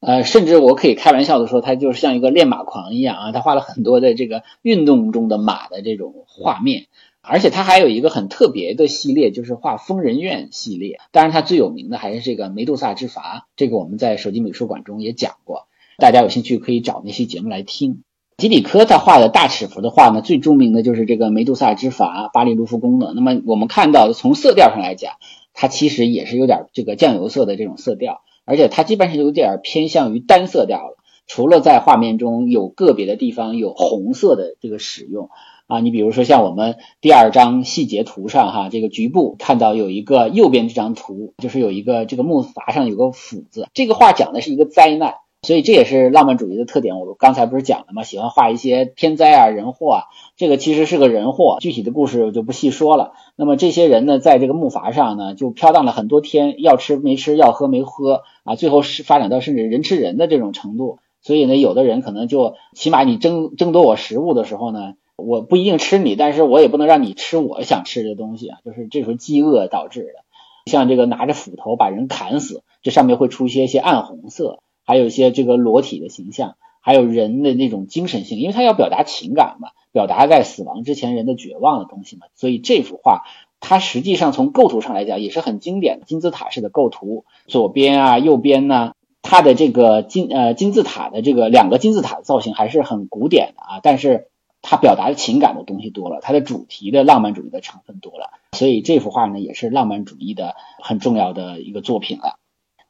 [0.00, 6.86] 呃，甚至我可以开玩笑的说，他就是像一个练马狂一样啊，他画了很多的这个运动中的马的这种画面，
[7.26, 10.98] 而且他还有一个很特别的系列，就是画疯人院系列。
[11.10, 15.66] 当然，他最有名的还是这个梅杜萨之筏，这个我们在手机美术馆中也讲过，
[15.98, 18.02] 大家有兴趣可以找那期节目来听。
[18.36, 23.12] 吉里科他画的大尺幅的画呢，最著名的就是这个梅杜萨之筏，巴黎卢浮宫的。
[23.14, 25.14] 那么我们看到从色调上来讲，
[25.52, 28.22] 它其实也是有点这个酱油色的这种色调。
[28.44, 35.30] 而且它基本上有点偏向于单色调了，除了在画面中有个别的地方有红色的这个使用
[35.66, 45.14] 啊，你比如说像我们第二张细节图上哈，这个局部看到有一个右边这张图，就是有一个这个木筏上有个斧子，这个画讲的是一个灾难。
[45.42, 46.98] 所以这也是浪漫主义的特点。
[46.98, 48.02] 我刚才不是讲了吗？
[48.02, 50.02] 喜欢画一些天灾啊、人祸啊。
[50.38, 53.12] 这个其实是个人祸，具体的故事我就不细说了。
[53.36, 60.98] 那么这些人呢，在这个木筏上呢，就飘荡了很多天，要吃没吃，要喝没喝啊，最后是发展到甚至人吃人的这种程度。
[61.20, 70.24] 所以呢，有的人可能就起码你争争夺我食物的时候呢，我不一定吃你，但是我也不能让你吃我想吃的东西啊，就是这时候饥饿导致的。
[70.70, 74.60] 像这个拿着斧头把人砍死，这上面会出现一些暗红色。
[74.86, 83.22] 还有一些这个裸体的形象，还有人的那种精神性，因为他要表达情感嘛，表达在死亡之前人的绝望的东西嘛，所以这幅画
[83.60, 94.28] 它实际上从构图上来讲也是很经典的金字塔式的构图，左边啊右边呢，它的这个金呃金字塔的这个两个金字塔的造型还是很古典的啊，但是
[94.66, 102.38] 他表达的情感的东西多了，他的主题的浪漫主义的成分多了，所以这幅画呢也是浪漫主义的很重要的一个作品了。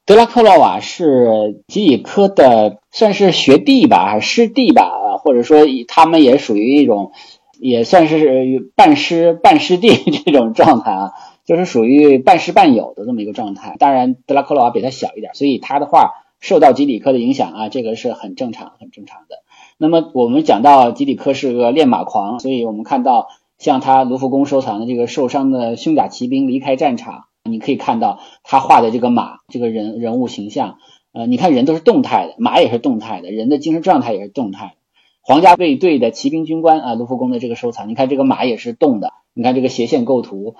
[0.06, 7.10] 德拉克洛瓦是吉里科的，算是学弟吧，还是师弟吧，或者说他们也属于一种，
[7.58, 9.88] 也算是半师半师弟
[10.24, 11.12] 这种状态啊，
[11.44, 13.74] 就是属于半师半友的这么一个状态。
[13.80, 19.42] 当然，德拉克洛瓦比他小一点，所以他的画受到吉里科的影响啊，这个是很正常、很正常的。
[19.78, 27.24] 那么我们讲到吉里科是个练马狂，所以我们看到像他卢浮宫收藏的这个受伤的胸甲骑兵离开战场。
[27.46, 30.78] 你可以看到他画的这个马，这个人人物形象，
[31.12, 34.74] 呃，你看人都是动态的，马也是动态的，人的精神状态也是动态的。
[35.20, 40.54] 皇家卫队的骑兵军官啊，卢浮宫的这个收藏，你看这个马也是动的，你看这个斜线构图，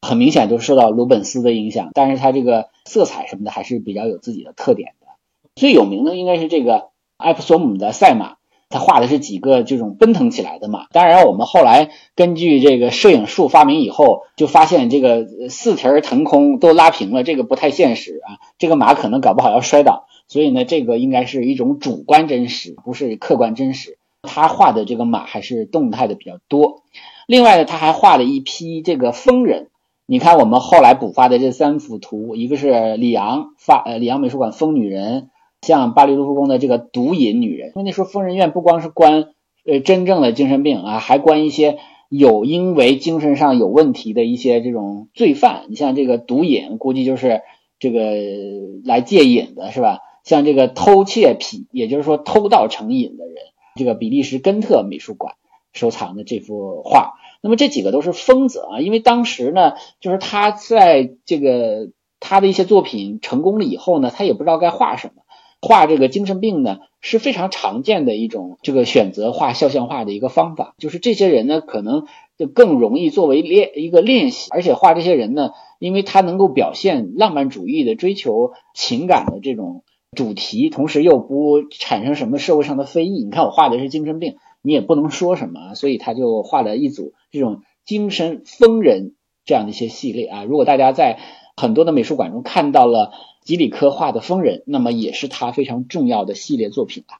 [0.00, 5.08] 很明显都受到鲁本斯的影响，但是他这个色彩什么的还是比较有自己的特点的。
[5.56, 8.37] 最有名的应该是这个埃普索姆的赛马。
[8.70, 23.96] 他画的是几个这种奔腾起来的马，当然我们后来根据这个摄影术发明以后，就发现这个四蹄腾空都拉平了，这个不太现实啊，这个马可能搞不好要摔倒，所以呢，这个应该是一种主观真实，不是客观真实。
[24.22, 26.82] 他画的这个马还是动态的比较多，
[27.26, 29.68] 另外呢，他还画了一批这个疯人，
[30.06, 35.30] 你看我们后来补发的这三幅图，一个是里昂发呃里昂美术馆疯女人。
[35.62, 39.34] 像巴黎卢浮宫的这个毒瘾女人，因为那时候疯人院不光是关
[39.66, 45.64] 呃真正的精神病啊，还关一些有因为精神上有问题的一些这种罪犯。
[45.68, 47.42] 你像这个毒瘾，估计就是
[47.78, 48.14] 这个
[48.84, 49.98] 来戒瘾的是吧？
[50.24, 53.34] 像这个偷窃癖，也就是说偷盗成瘾的人，
[53.76, 55.34] 这个比利时根特美术馆
[55.72, 61.90] 收藏的这幅画，那么这几个都是疯子啊，因为当时呢，就是他在这个
[62.20, 65.22] 他的一些作品成功了以后呢，他也不知道该画什么。
[65.60, 72.06] 画这个精神病呢是非常常见的一种这个选择画肖像画的一个方法，就是这些人呢可能
[72.38, 79.82] 就更容易作为练一个练习，而且画这些人呢，因为他能够表现浪漫主义的追求情感的这种
[80.16, 83.24] 主题，同时又不产生什么社会上的非议。
[83.24, 90.44] 你看我画的是精神病，你也不能说什么，所以他就画了一组这种精神疯人这样的一些系列啊。
[90.44, 91.18] 如果大家在
[91.56, 93.10] 很多的美术馆中看到了。
[93.48, 97.16] 吉里科画的疯人，那么也是他非常重要的系列作品啊。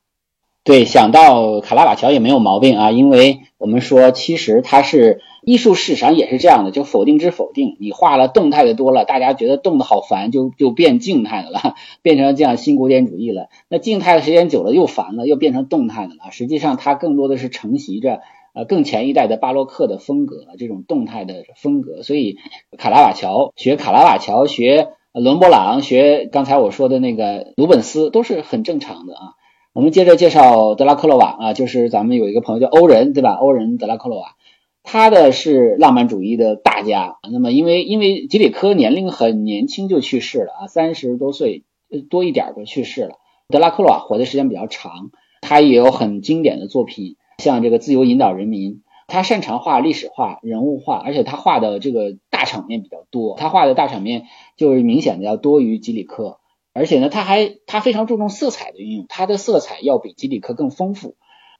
[0.62, 7.78] 对，想到卡拉瓦乔也没有毛病啊，因为我们说，其实他是艺术史上也是这样的，就否定之否定。
[7.80, 13.48] 你画了动态的多了，大家觉得动的好烦，就就变静态的了，变成这样新古典主义了。
[13.70, 16.30] 那静态的时间久了又烦了，又变成动态的了。
[16.30, 18.20] 实际上，它更多的是承袭着
[18.53, 22.03] 呃更前一代的巴洛克的风格，这种动态的风格。
[22.03, 22.36] 所以，
[22.76, 24.88] 卡拉瓦乔学卡拉瓦乔学。
[25.20, 29.22] 伦勃朗学刚才我说的那个鲁本斯都是很正常的啊。
[29.74, 33.34] 我们接着介绍德拉克洛瓦啊，就是咱们有一个朋友叫欧仁，对吧？
[33.34, 34.34] 欧仁德拉克洛瓦，
[34.82, 37.18] 他的是浪漫主义的大家。
[37.30, 41.64] 那么因为因为吉里科年龄很年轻就去世了啊，三十多岁
[42.10, 43.16] 多一点就去世了。
[43.48, 45.10] 德拉克洛瓦活的时间比较长，
[45.42, 48.82] 他也有很经典的作品，像这个自由引导人民。
[49.09, 53.36] 他擅长画历史画、人物画，而且他画的这个大场面比较多。
[53.36, 56.38] 他画的大场面就是明显的要多于吉里克，
[56.74, 61.16] 而且呢，他还他非常注重色彩的运用，他的色彩要比吉里克更丰富。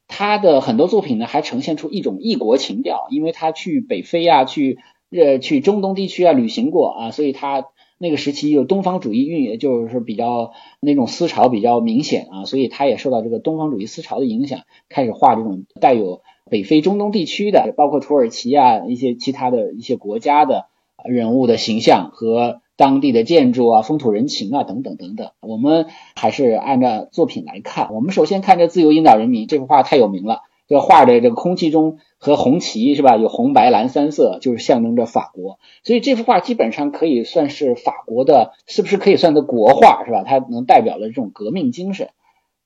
[0.07, 4.79] 他的很多作品呢，还呈现出一种异国情调，因为他去北非啊，去
[5.11, 7.65] 呃去中东地区啊旅行过啊，所以他
[7.99, 20.67] 那个时期有东方主义运，就是比较那种思潮比较明显啊，所以他也受到这个东方主义思潮的影响，开始画这种带有北非、中东地区的，包括土耳其啊一些其他的一些国家的
[21.05, 22.61] 人物的形象和。
[22.79, 27.93] 当地的建筑啊，风土人情啊，等等等等，我们还是按照作品来看。
[27.93, 33.17] 我们首先看这“自由引导人民”这幅画太有名了，这画的这个空气中和红旗是吧？
[33.17, 35.59] 有红白蓝三色，就是象征着法国。
[35.83, 40.23] 所以这幅画基本上可以算是法国的，是不是可以算作国画是吧？
[40.25, 42.11] 它能代表了这种革命精神。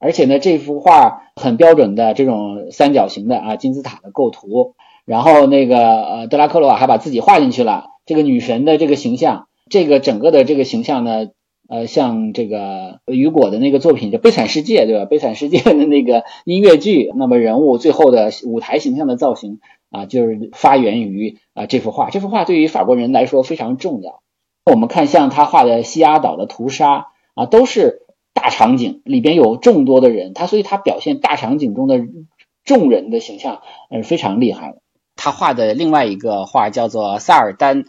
[0.02, 4.74] 而且呢，这幅画很标准的这种三角形的啊金字塔的构图。
[5.04, 9.46] 然后那个呃德拉克罗瓦还把自己画进去了，这个女神的这个形象。
[9.70, 11.28] 这个整个的这个形象呢，
[11.68, 15.04] 呃，像这个雨果的那个作品叫《悲惨世界》，对吧？
[15.06, 22.10] 《悲惨世界》的那个音乐剧，那么人物最后的舞台形象的造型啊，就是发源于啊这幅画。
[22.10, 24.20] 这幅画对于法国人来说非常重要。
[24.66, 28.01] 我们看像他画的西雅岛的屠杀啊，都是
[28.32, 32.00] 大场景，里边有众多的人，他所以他表现大场景中的
[32.64, 34.76] 众人的形象，呃，非常厉害。
[35.16, 37.84] 他画的另外一个画叫做《萨尔丹》。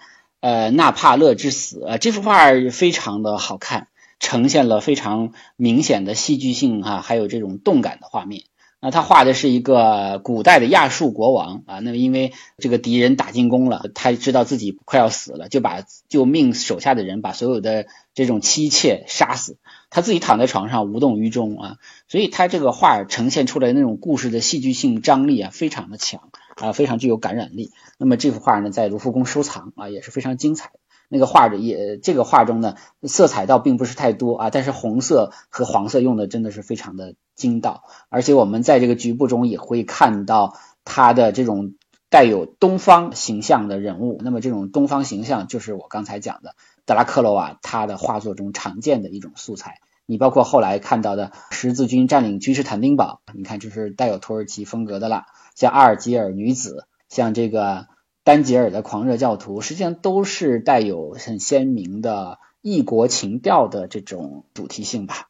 [0.45, 3.87] 呃，纳帕勒之死，呃，这幅画非常的好看，
[4.19, 8.43] 呈现了非常明显的戏剧性哈，还有这种动感的画面。
[8.81, 19.55] 那他画的是一个古代的亚述国王啊，那么因为这个敌人打进攻了，他知道自己快要死了，就把就命手下的人把所有的这种妻妾杀死，
[19.93, 21.77] 他自己躺在床上无动于衷啊，
[22.07, 27.71] 所以他这个画呈现出来那种故事的戏剧性张力啊，非常的强啊，非常具有感染力。
[27.99, 30.71] 那么这幅画呢，在卢浮宫收藏啊，也是非常精彩。
[31.09, 32.73] 那个画的也这个画中呢，
[33.03, 41.75] 色彩倒并不是太多啊，但是红色和黄色用的真的是非常的精到，而且我们在这个局部中也会看到他的这种
[42.09, 44.19] 带有东方形象的人物。
[44.23, 46.55] 那么这种东方形象就是我刚才讲的
[46.85, 49.79] 德拉克罗瓦他的画作中常见的一种素材。
[50.05, 55.25] 你包括后来看到的十字军占领君士坦丁堡，你看就是带有土耳其风格的了，
[55.55, 57.87] 像阿尔及尔女子，像这个。
[58.25, 65.27] 丹吉尔的狂热教徒，实际上都是带有很鲜明的异国情调的这种主题性吧。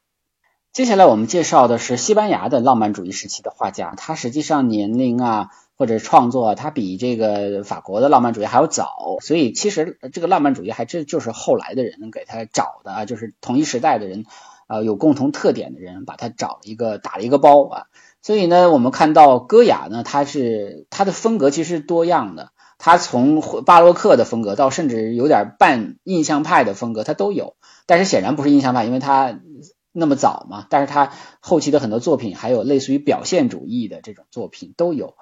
[0.72, 14.24] 接下来我们介绍的是西班牙的浪漫主义时期的画家，他实际上年龄啊或者创作，他比这个法国的浪漫主义还要早，所以其实这个浪漫主义还真就是后来的人给他找的啊，就是同一时代的人，
[14.68, 17.86] 呃，有共同特点的人把他找了一个打了一个包啊。
[18.22, 22.52] 所以呢，我们看到戈雅呢，他是他的风格其实多样的。
[22.78, 27.56] 他从巴洛克的风格到甚至有点半印象派的风格，他都有。
[27.86, 29.38] 但是显然不是印象派，因为他
[29.92, 30.66] 那么早嘛。
[30.70, 35.14] 但是他后期的很多作品还有类似于表现主义的这种作品都有。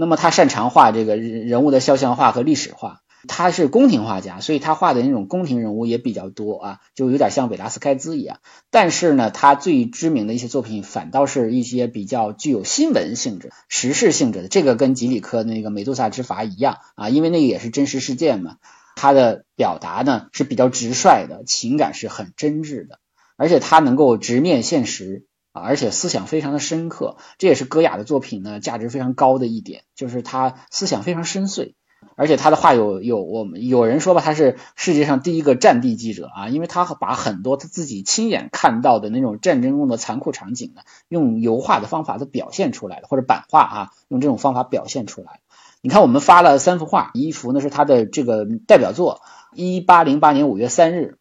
[0.00, 3.02] 那么他擅长画这个人物的肖像画和历史画。
[3.28, 8.38] 他是宫廷画家，所以他画的那种宫廷人物也比较多啊，就有点像韦拉斯开兹一样。
[8.70, 14.48] 但是呢，他最知名的一些作品反倒是一些比较具有新闻性质、时事性质的。
[14.48, 18.56] 这个跟吉里科那个《美杜莎之筏》一样啊，因为那个也是真实事件嘛。
[18.96, 23.00] 他的表达呢是比较直率的，情感是很真挚的，
[23.36, 27.16] 而且他能够直面现实啊，而且思想非常的深刻。
[27.38, 31.74] 这也是戈雅的作品呢价值非常高的一点，就是他思想非常深邃。
[32.16, 45.40] 而且他的话有有我们有人说吧，他是世界上第一个战地记者啊，因为他把很多他自己亲眼看到的那种战争中的残酷场景呢，用油画的方法都表现出来了，或者版画啊，用这种方法表现出来。
[45.82, 49.22] 你看，我们发了三幅画，一幅呢是他的这个代表作，
[49.54, 51.18] 一八零八年五月三日，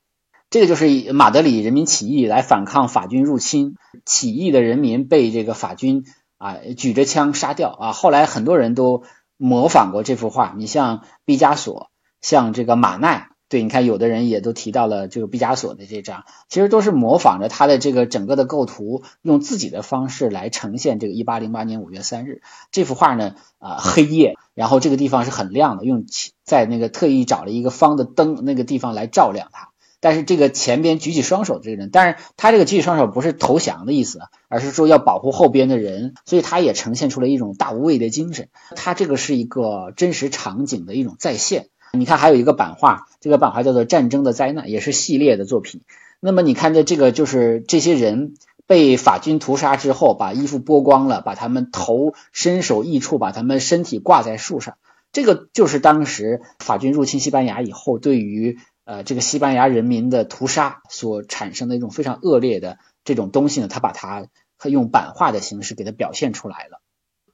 [0.49, 3.75] 这个就是马德里人民起义来反抗法军入侵，
[4.05, 6.05] 起义的人民被这个法军
[6.37, 9.03] 啊举着枪杀掉啊，后来很多人都。
[9.41, 26.03] 模仿过这幅画，你像毕加索，像这个马奈，对，你看有的人也都提到了这个毕加索的这张，其实都是模仿着他的这个整个的构图，用自己的方式来呈现这个一八零八年五月三日这幅画呢，啊，黑夜，然后这个地方是很亮的，用
[26.43, 29.69] 在那个特意找了一个方的灯那个地方来照亮它。
[30.01, 38.47] 但是这个前边举起双手这个人，但是他这个举起双手不是投降的意思，而是说要保护后边的人，所以他也呈现出了一种大无畏的精神。
[38.75, 41.67] 他这个是一个真实场景的一种再现。
[41.91, 45.81] 你看还有一个版画，这个版画叫做《战争的灾难》，也是系列的作品。
[46.21, 48.35] 那么你看的这个就是这些人
[48.67, 54.77] 被法军屠杀之后，把衣服剥光了，把他们头身首异处，把他们身体挂在树上，
[55.11, 58.57] 这个就是当时法军入侵西班牙以后对于。
[58.89, 64.27] 呃这个西班牙人民的屠杀所产生的一种非常恶劣的这种东西呢，他把它
[64.67, 66.81] 用版画的形式给它表现出来了。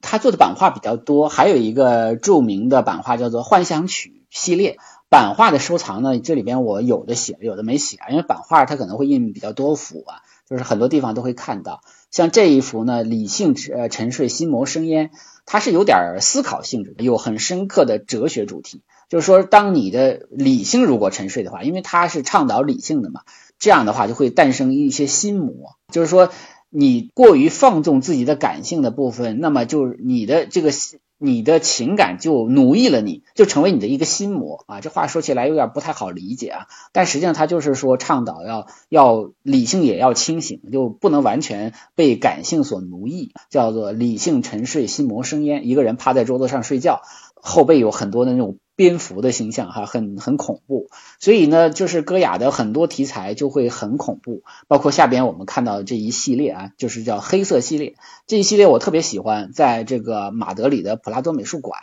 [0.02, 4.78] 他做的版画比较多，还有一个著名的版画叫做《幻想曲》系列。
[5.08, 11.80] 版画的收藏呢，这里边我有的写了，有的没写啊，因为版画它可能会印比较多幅啊，就是很多地方都会看到。
[12.12, 15.12] 像这一幅呢，理性呃沉睡，心魔生烟，
[15.46, 18.82] 它是有点思考性质的，有很深刻的哲学主题。
[19.10, 23.22] 就是说，当你的理性如果沉睡的话，因为它是倡导理性的嘛，
[23.60, 26.32] 这样的话就会诞生一些心魔，就是说。
[26.78, 30.72] 你过于放纵自己的感性的部分，那么就你的这个
[31.18, 34.82] 你的情感就奴役了你，就成为你的一个心魔啊！
[34.82, 45.70] 这话说起来有点不太好理解啊，但实际上他就是说倡导要要理性也要清醒，就不能完全被感性所奴役，叫做理性沉睡，心魔生烟。
[45.70, 47.04] 一个人趴在桌子上睡觉，
[47.36, 48.58] 后背有很多的那种。
[48.76, 57.96] 蝙蝠的形象哈，很很恐怖，所以呢，就是戈雅的很多题材就会很恐怖，包括下边我们看到的这一系列啊，就是叫黑色系列
[58.28, 61.80] 这一系列，我特别喜欢，在这个马德里的普拉多美术馆。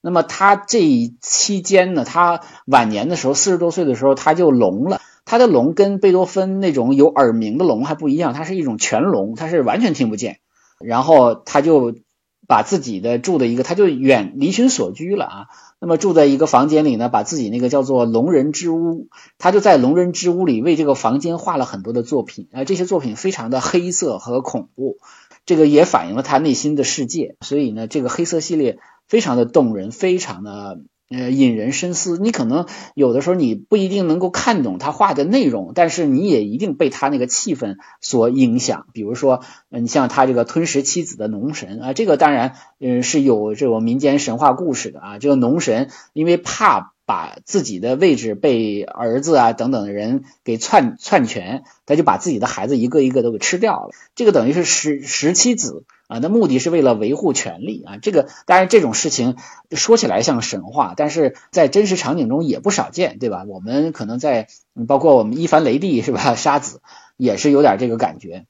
[0.00, 10.38] 那么他这一期间呢，他晚年的时候，四十多岁的时候他就聋了，他的聋跟贝多芬那种有耳鸣的聋还不一样，它是一种全聋，他是完全听不见，
[10.78, 11.96] 然后他就。
[12.46, 15.46] 把自己的住的一个，他就远离群所居了啊。
[15.80, 22.64] 那么住在一个房间里呢，把自己那个叫做龙人之屋，他就在龙人之屋里为这个房间画了很多的作品啊。
[22.64, 24.98] 这些作品非常的黑色和恐怖，
[25.44, 27.36] 这个也反映了他内心的世界。
[27.40, 30.80] 所以呢，这个黑色系列非常的动人，非常的。
[31.08, 32.18] 呃，引人深思。
[32.18, 38.86] 你可能有的时候你不一定能够看懂他画的内容，但是你也一定被他那个气氛所影响。
[38.92, 45.18] 比如说，你像他这个吞食妻子的农神啊，这个当然，嗯，是有这种民间神话故事的啊。
[45.18, 46.92] 这个农神因为怕。
[47.08, 53.90] 把自己的位置被儿子啊等等的人给篡篡权，他就把自己的孩子一个一个都给吃掉了。
[54.16, 57.96] 这个等于是十十七子啊，那目的是为了维护权力啊。
[57.98, 59.36] 这个当然这种事情
[59.70, 63.44] 说起来像神话，但是在真实场景中也不少见，对吧？
[63.46, 64.48] 我们可能在
[64.86, 66.34] 包括我们伊凡雷帝是吧？
[66.34, 66.80] 杀子
[67.16, 68.46] 也是有点这个感觉。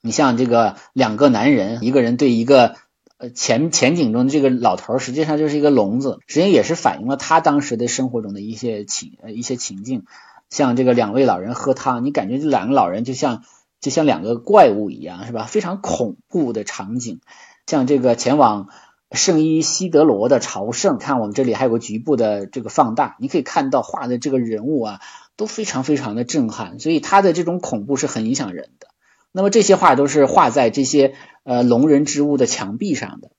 [0.00, 2.76] 你像这个两个男人，一个人对一个。
[3.20, 10.04] 呃，前前景中的这个老头实际上就是一个聋子，实际上也是反映了他当时的生活中的一些情呃一些情境。
[10.50, 13.42] 像这个两位老人喝汤，你感觉这两个老人就像
[13.80, 15.44] 就像两个怪物一样，是吧？
[15.44, 17.20] 非常恐怖的场景。
[17.66, 18.68] 像这个前往
[19.12, 25.00] 圣伊西德罗的朝圣，看我们这里还有个局部的这个放大，你可以看到画的这个人物啊
[25.36, 28.88] 都非常非常的震撼，所以他的这种恐怖是很影响人的。
[29.32, 31.14] 那么这些画都是画在这些
[31.44, 33.30] 呃龙人之屋的墙壁上的。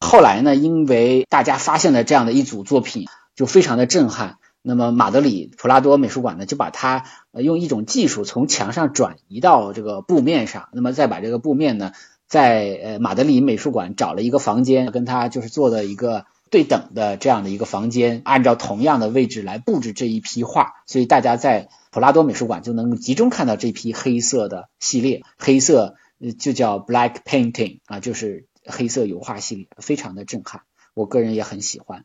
[0.00, 4.38] 后来呢，因为大家发现了这样的一组作品，就非常的震撼。
[4.68, 10.68] 那么马德里普拉多美术馆呢，就把它呃用一种技术从墙上转移到这个布面上。
[10.72, 11.92] 那么再把这个布面呢，
[12.26, 20.74] 在呃马德里美术馆找了一个房间，跟他就是做的一个对等的这样的一个房间，按照同样的位置来布置这一批画。
[20.86, 21.68] 所以大家在。
[21.90, 25.96] 普拉多美术馆就能集中看到这批黑色的系列，黑色
[26.38, 30.60] 就叫 Black Painting 啊，就是黑色油画系列，非常的震撼。
[30.92, 32.04] 我个人也很喜欢。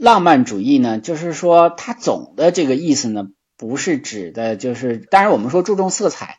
[0.00, 6.38] 浪漫主义呢，就是说它总的这个意思呢，不是指的，就是当然我们说注重色彩，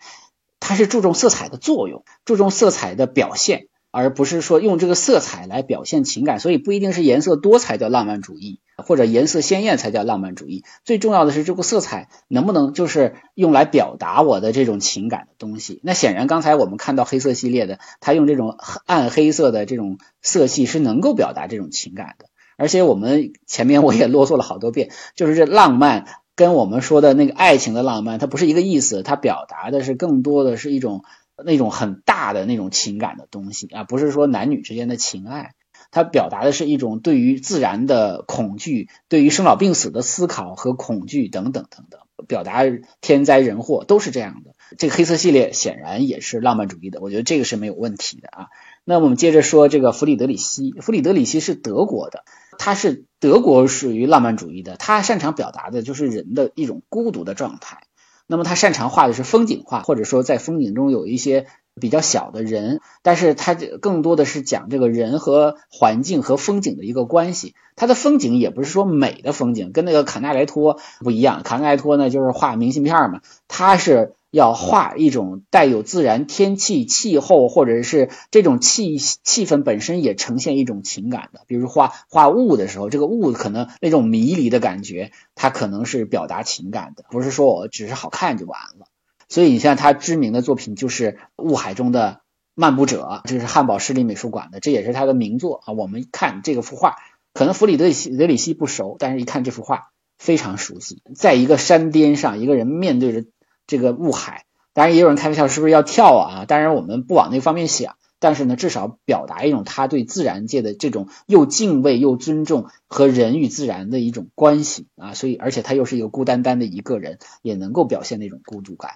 [0.60, 3.68] 它是注重色彩的作用，注重色彩的表现。
[3.92, 10.64] 而不是说用这个色彩来表现情感，所以不一定是颜色多才叫浪漫主义，或者颜色鲜艳才叫浪漫主义。
[10.86, 15.80] 最重要的是这个色彩能不能就是用来表达我的这种情感的东西。
[15.82, 22.29] 那显然刚才我们看到黑色系列的，它用这种暗黑色的这种色系是能够表达这种情感的。
[22.60, 26.06] 而且我们前面我也啰嗦了好多遍，就是这浪漫
[26.36, 31.04] 跟我们说的那个爱情的浪漫，它不是一个意思，它表达的是更多的是一种。
[31.46, 35.54] 那种很大的那种情感的东西啊，不是说男女之间的情爱，
[35.90, 42.66] 它表达的是一种对于自然的恐惧，对于生老病死的思考和恐惧等等等等，表达
[43.00, 44.52] 天灾人祸都是这样的。
[44.78, 48.48] 这个黑色系列显然也是浪漫主义的，我觉得这个是没有问题的啊。
[48.84, 52.26] 那我们接着说这个弗里德里希，弗里德里希是德国的，
[52.60, 57.82] 他是德国属于浪漫主义的，他擅长表达的就是人的一种孤独的状态。
[58.28, 61.48] 那么他擅长画的是风景画，或者说在风景中有一些
[61.82, 67.56] 比较小的人，但是他更多的是讲这个人和环境和风景的一个关系。
[67.76, 71.42] 他的风景也不是说美的风景，跟那个卡纳莱托不一样。
[71.42, 81.42] 卡纳莱托呢就是画明信片嘛，他是要画一种带有自然天气、气候，或者是这种气气氛本身也呈现一种情感的。
[81.48, 88.86] 比如画画雾的时候，这个雾可能那种迷离的感觉，它可能是表达情感的，不是说我只是好看就完了。
[89.30, 91.14] 所以你像他知名的作品就是
[91.44, 92.22] 《雾海中的
[92.54, 95.74] 漫步者》，这是汉堡市立美术馆的，这也是他的名作啊。
[95.74, 96.98] 我们看这个幅画，
[97.34, 101.02] 可能弗里德里希德里希不熟，但是一看这幅画非常熟悉。
[101.16, 103.26] 在一个山巅上，一个人面对着。
[103.70, 106.46] 这个雾海，当然也有人开玩笑，是不是要跳啊？
[106.46, 115.14] 当然我们不往那方面想，但是呢，至少表达一种他对自然界的这种又敬畏又尊重和人与自然的一种关系啊。
[115.14, 118.94] 所以，而且他又是一个孤单单的一个人，也能够表现那种孤独感。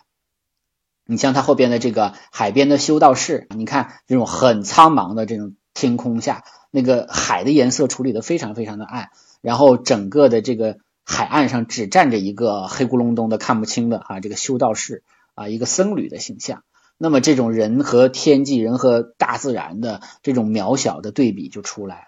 [1.06, 9.12] 你像他后边的这个海边的修道士，你看这种很苍茫的这种天空下，那个海的颜色处理的非常非常的暗，
[9.42, 10.80] 然后整个的这个。
[11.06, 15.04] 海岸上只站着一个黑咕隆咚的看不清的啊，这个修道士
[15.36, 16.64] 啊，一个僧侣的形象。
[16.98, 22.06] 那么这种人和天际、人和大自然的这种渺小的对比就出来了。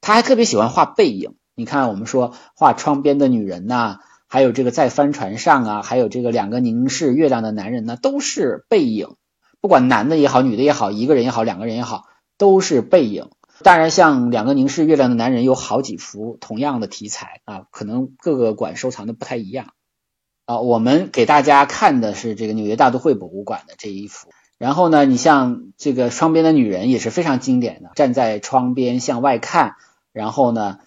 [0.00, 1.34] 他还特别喜欢画背影。
[1.56, 9.16] 你看，我们说画窗边的女人呐，还有这个在帆船上啊，还有这个两个凝视月亮的男人呢，都是背影。
[9.60, 12.04] 不管男的也好，女的也好，一个人也好，两个人也好，
[12.36, 13.30] 都是背影。
[13.62, 19.72] 当然，像两个凝视月亮的男人有好几幅同样的题材啊，可能各个馆收藏的不太一样
[20.46, 20.60] 啊。
[20.60, 24.30] 我们给大家看的是这个纽约大都会博物馆的这一幅。
[24.58, 29.76] 然后呢，你像这个窗边的女人也是非常经典的，站在窗边向外看，
[30.12, 30.78] 然后呢，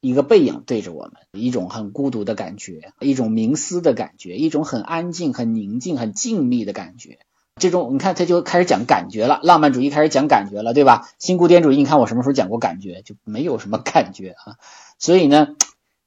[0.00, 7.18] 一个背影对着我们，一种很孤独的感觉，一种冥思的感觉，一种很安静、很宁静、很静谧的感觉。
[7.60, 11.08] 这种你看，他就开始讲感觉了，浪漫主义开始讲感觉了，对吧？
[11.18, 13.02] 新古典主义，你看我什么时候讲过感觉？
[13.02, 14.56] 就没有什么感觉啊。
[14.98, 15.48] 所以呢，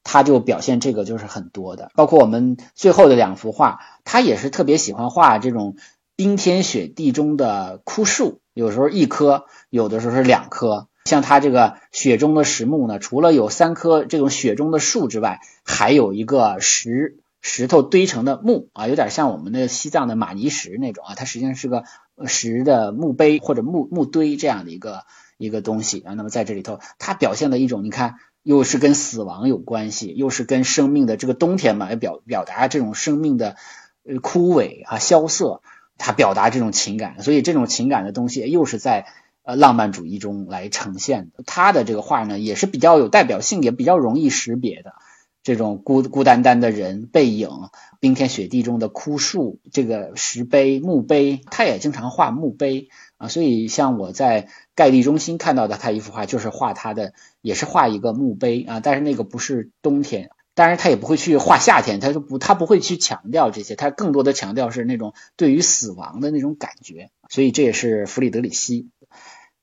[0.02, 5.76] 他就表现这个就是很多的，包括我们最后的两幅画，他也是特别喜欢画这种
[6.16, 10.88] 冰天雪地中的枯树，有时候一棵，有的时候是两棵。
[11.04, 17.16] 像他这个雪中的石木呢，除了有三棵这种雪中的树之外，还有一个石。
[17.46, 21.84] 石头堆成的墓啊，有点像我们的西藏的玛尼石那种啊，它实际上是个
[22.26, 25.02] 石的墓碑或者墓墓堆这样的一个
[25.36, 26.14] 一个东西啊。
[26.14, 33.56] 那么在这里头，它表现了一种，你看，又是跟死亡有关系，又是跟生命的这个冬天嘛，要表表达这种生命的
[34.08, 35.60] 呃枯萎啊萧瑟，
[35.98, 39.04] 它表达这种情感，所以这种情感的东西又是在
[39.42, 41.44] 呃浪漫主义中来呈现的。
[41.44, 44.94] 他的这个画呢，也是比较有代表性，也比较容易识别的。
[45.44, 47.50] 这种孤孤单单的人背影，
[48.00, 52.88] 冰天雪地中的枯树，这个石碑墓碑，他也经常画墓碑
[53.18, 53.28] 啊。
[53.28, 58.80] 所以像我在盖地中心看到的他一幅画，就是画他的，也是画一个墓碑啊。
[58.80, 67.10] 但是那个不是冬天，当然他也不会去画夏天，他就不他不会去强调这些，他更多的强调是那种对于死亡的那种感觉。
[67.28, 68.88] 所以这也是弗里德里希。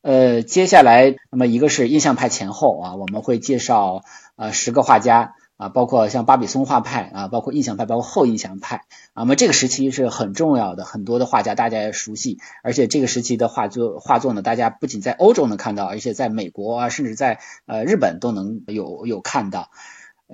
[0.04, 4.04] 呃，接下来那么一个是印象派前后啊，我们会介绍
[4.36, 5.34] 呃十个画家。
[5.62, 8.78] 啊，包括像巴比松画派啊，包括印象派，包括后印象派，
[9.14, 19.70] 啊那么这个时期是很重要的，很多的画家大家也熟悉，而且这个时期的画作画作呢，大家不仅在欧洲能看到，而且在美国啊，甚至在呃日本都能有有看到。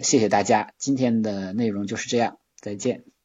[0.01, 3.16] 谢谢大家，今天的内容就是这样，再见。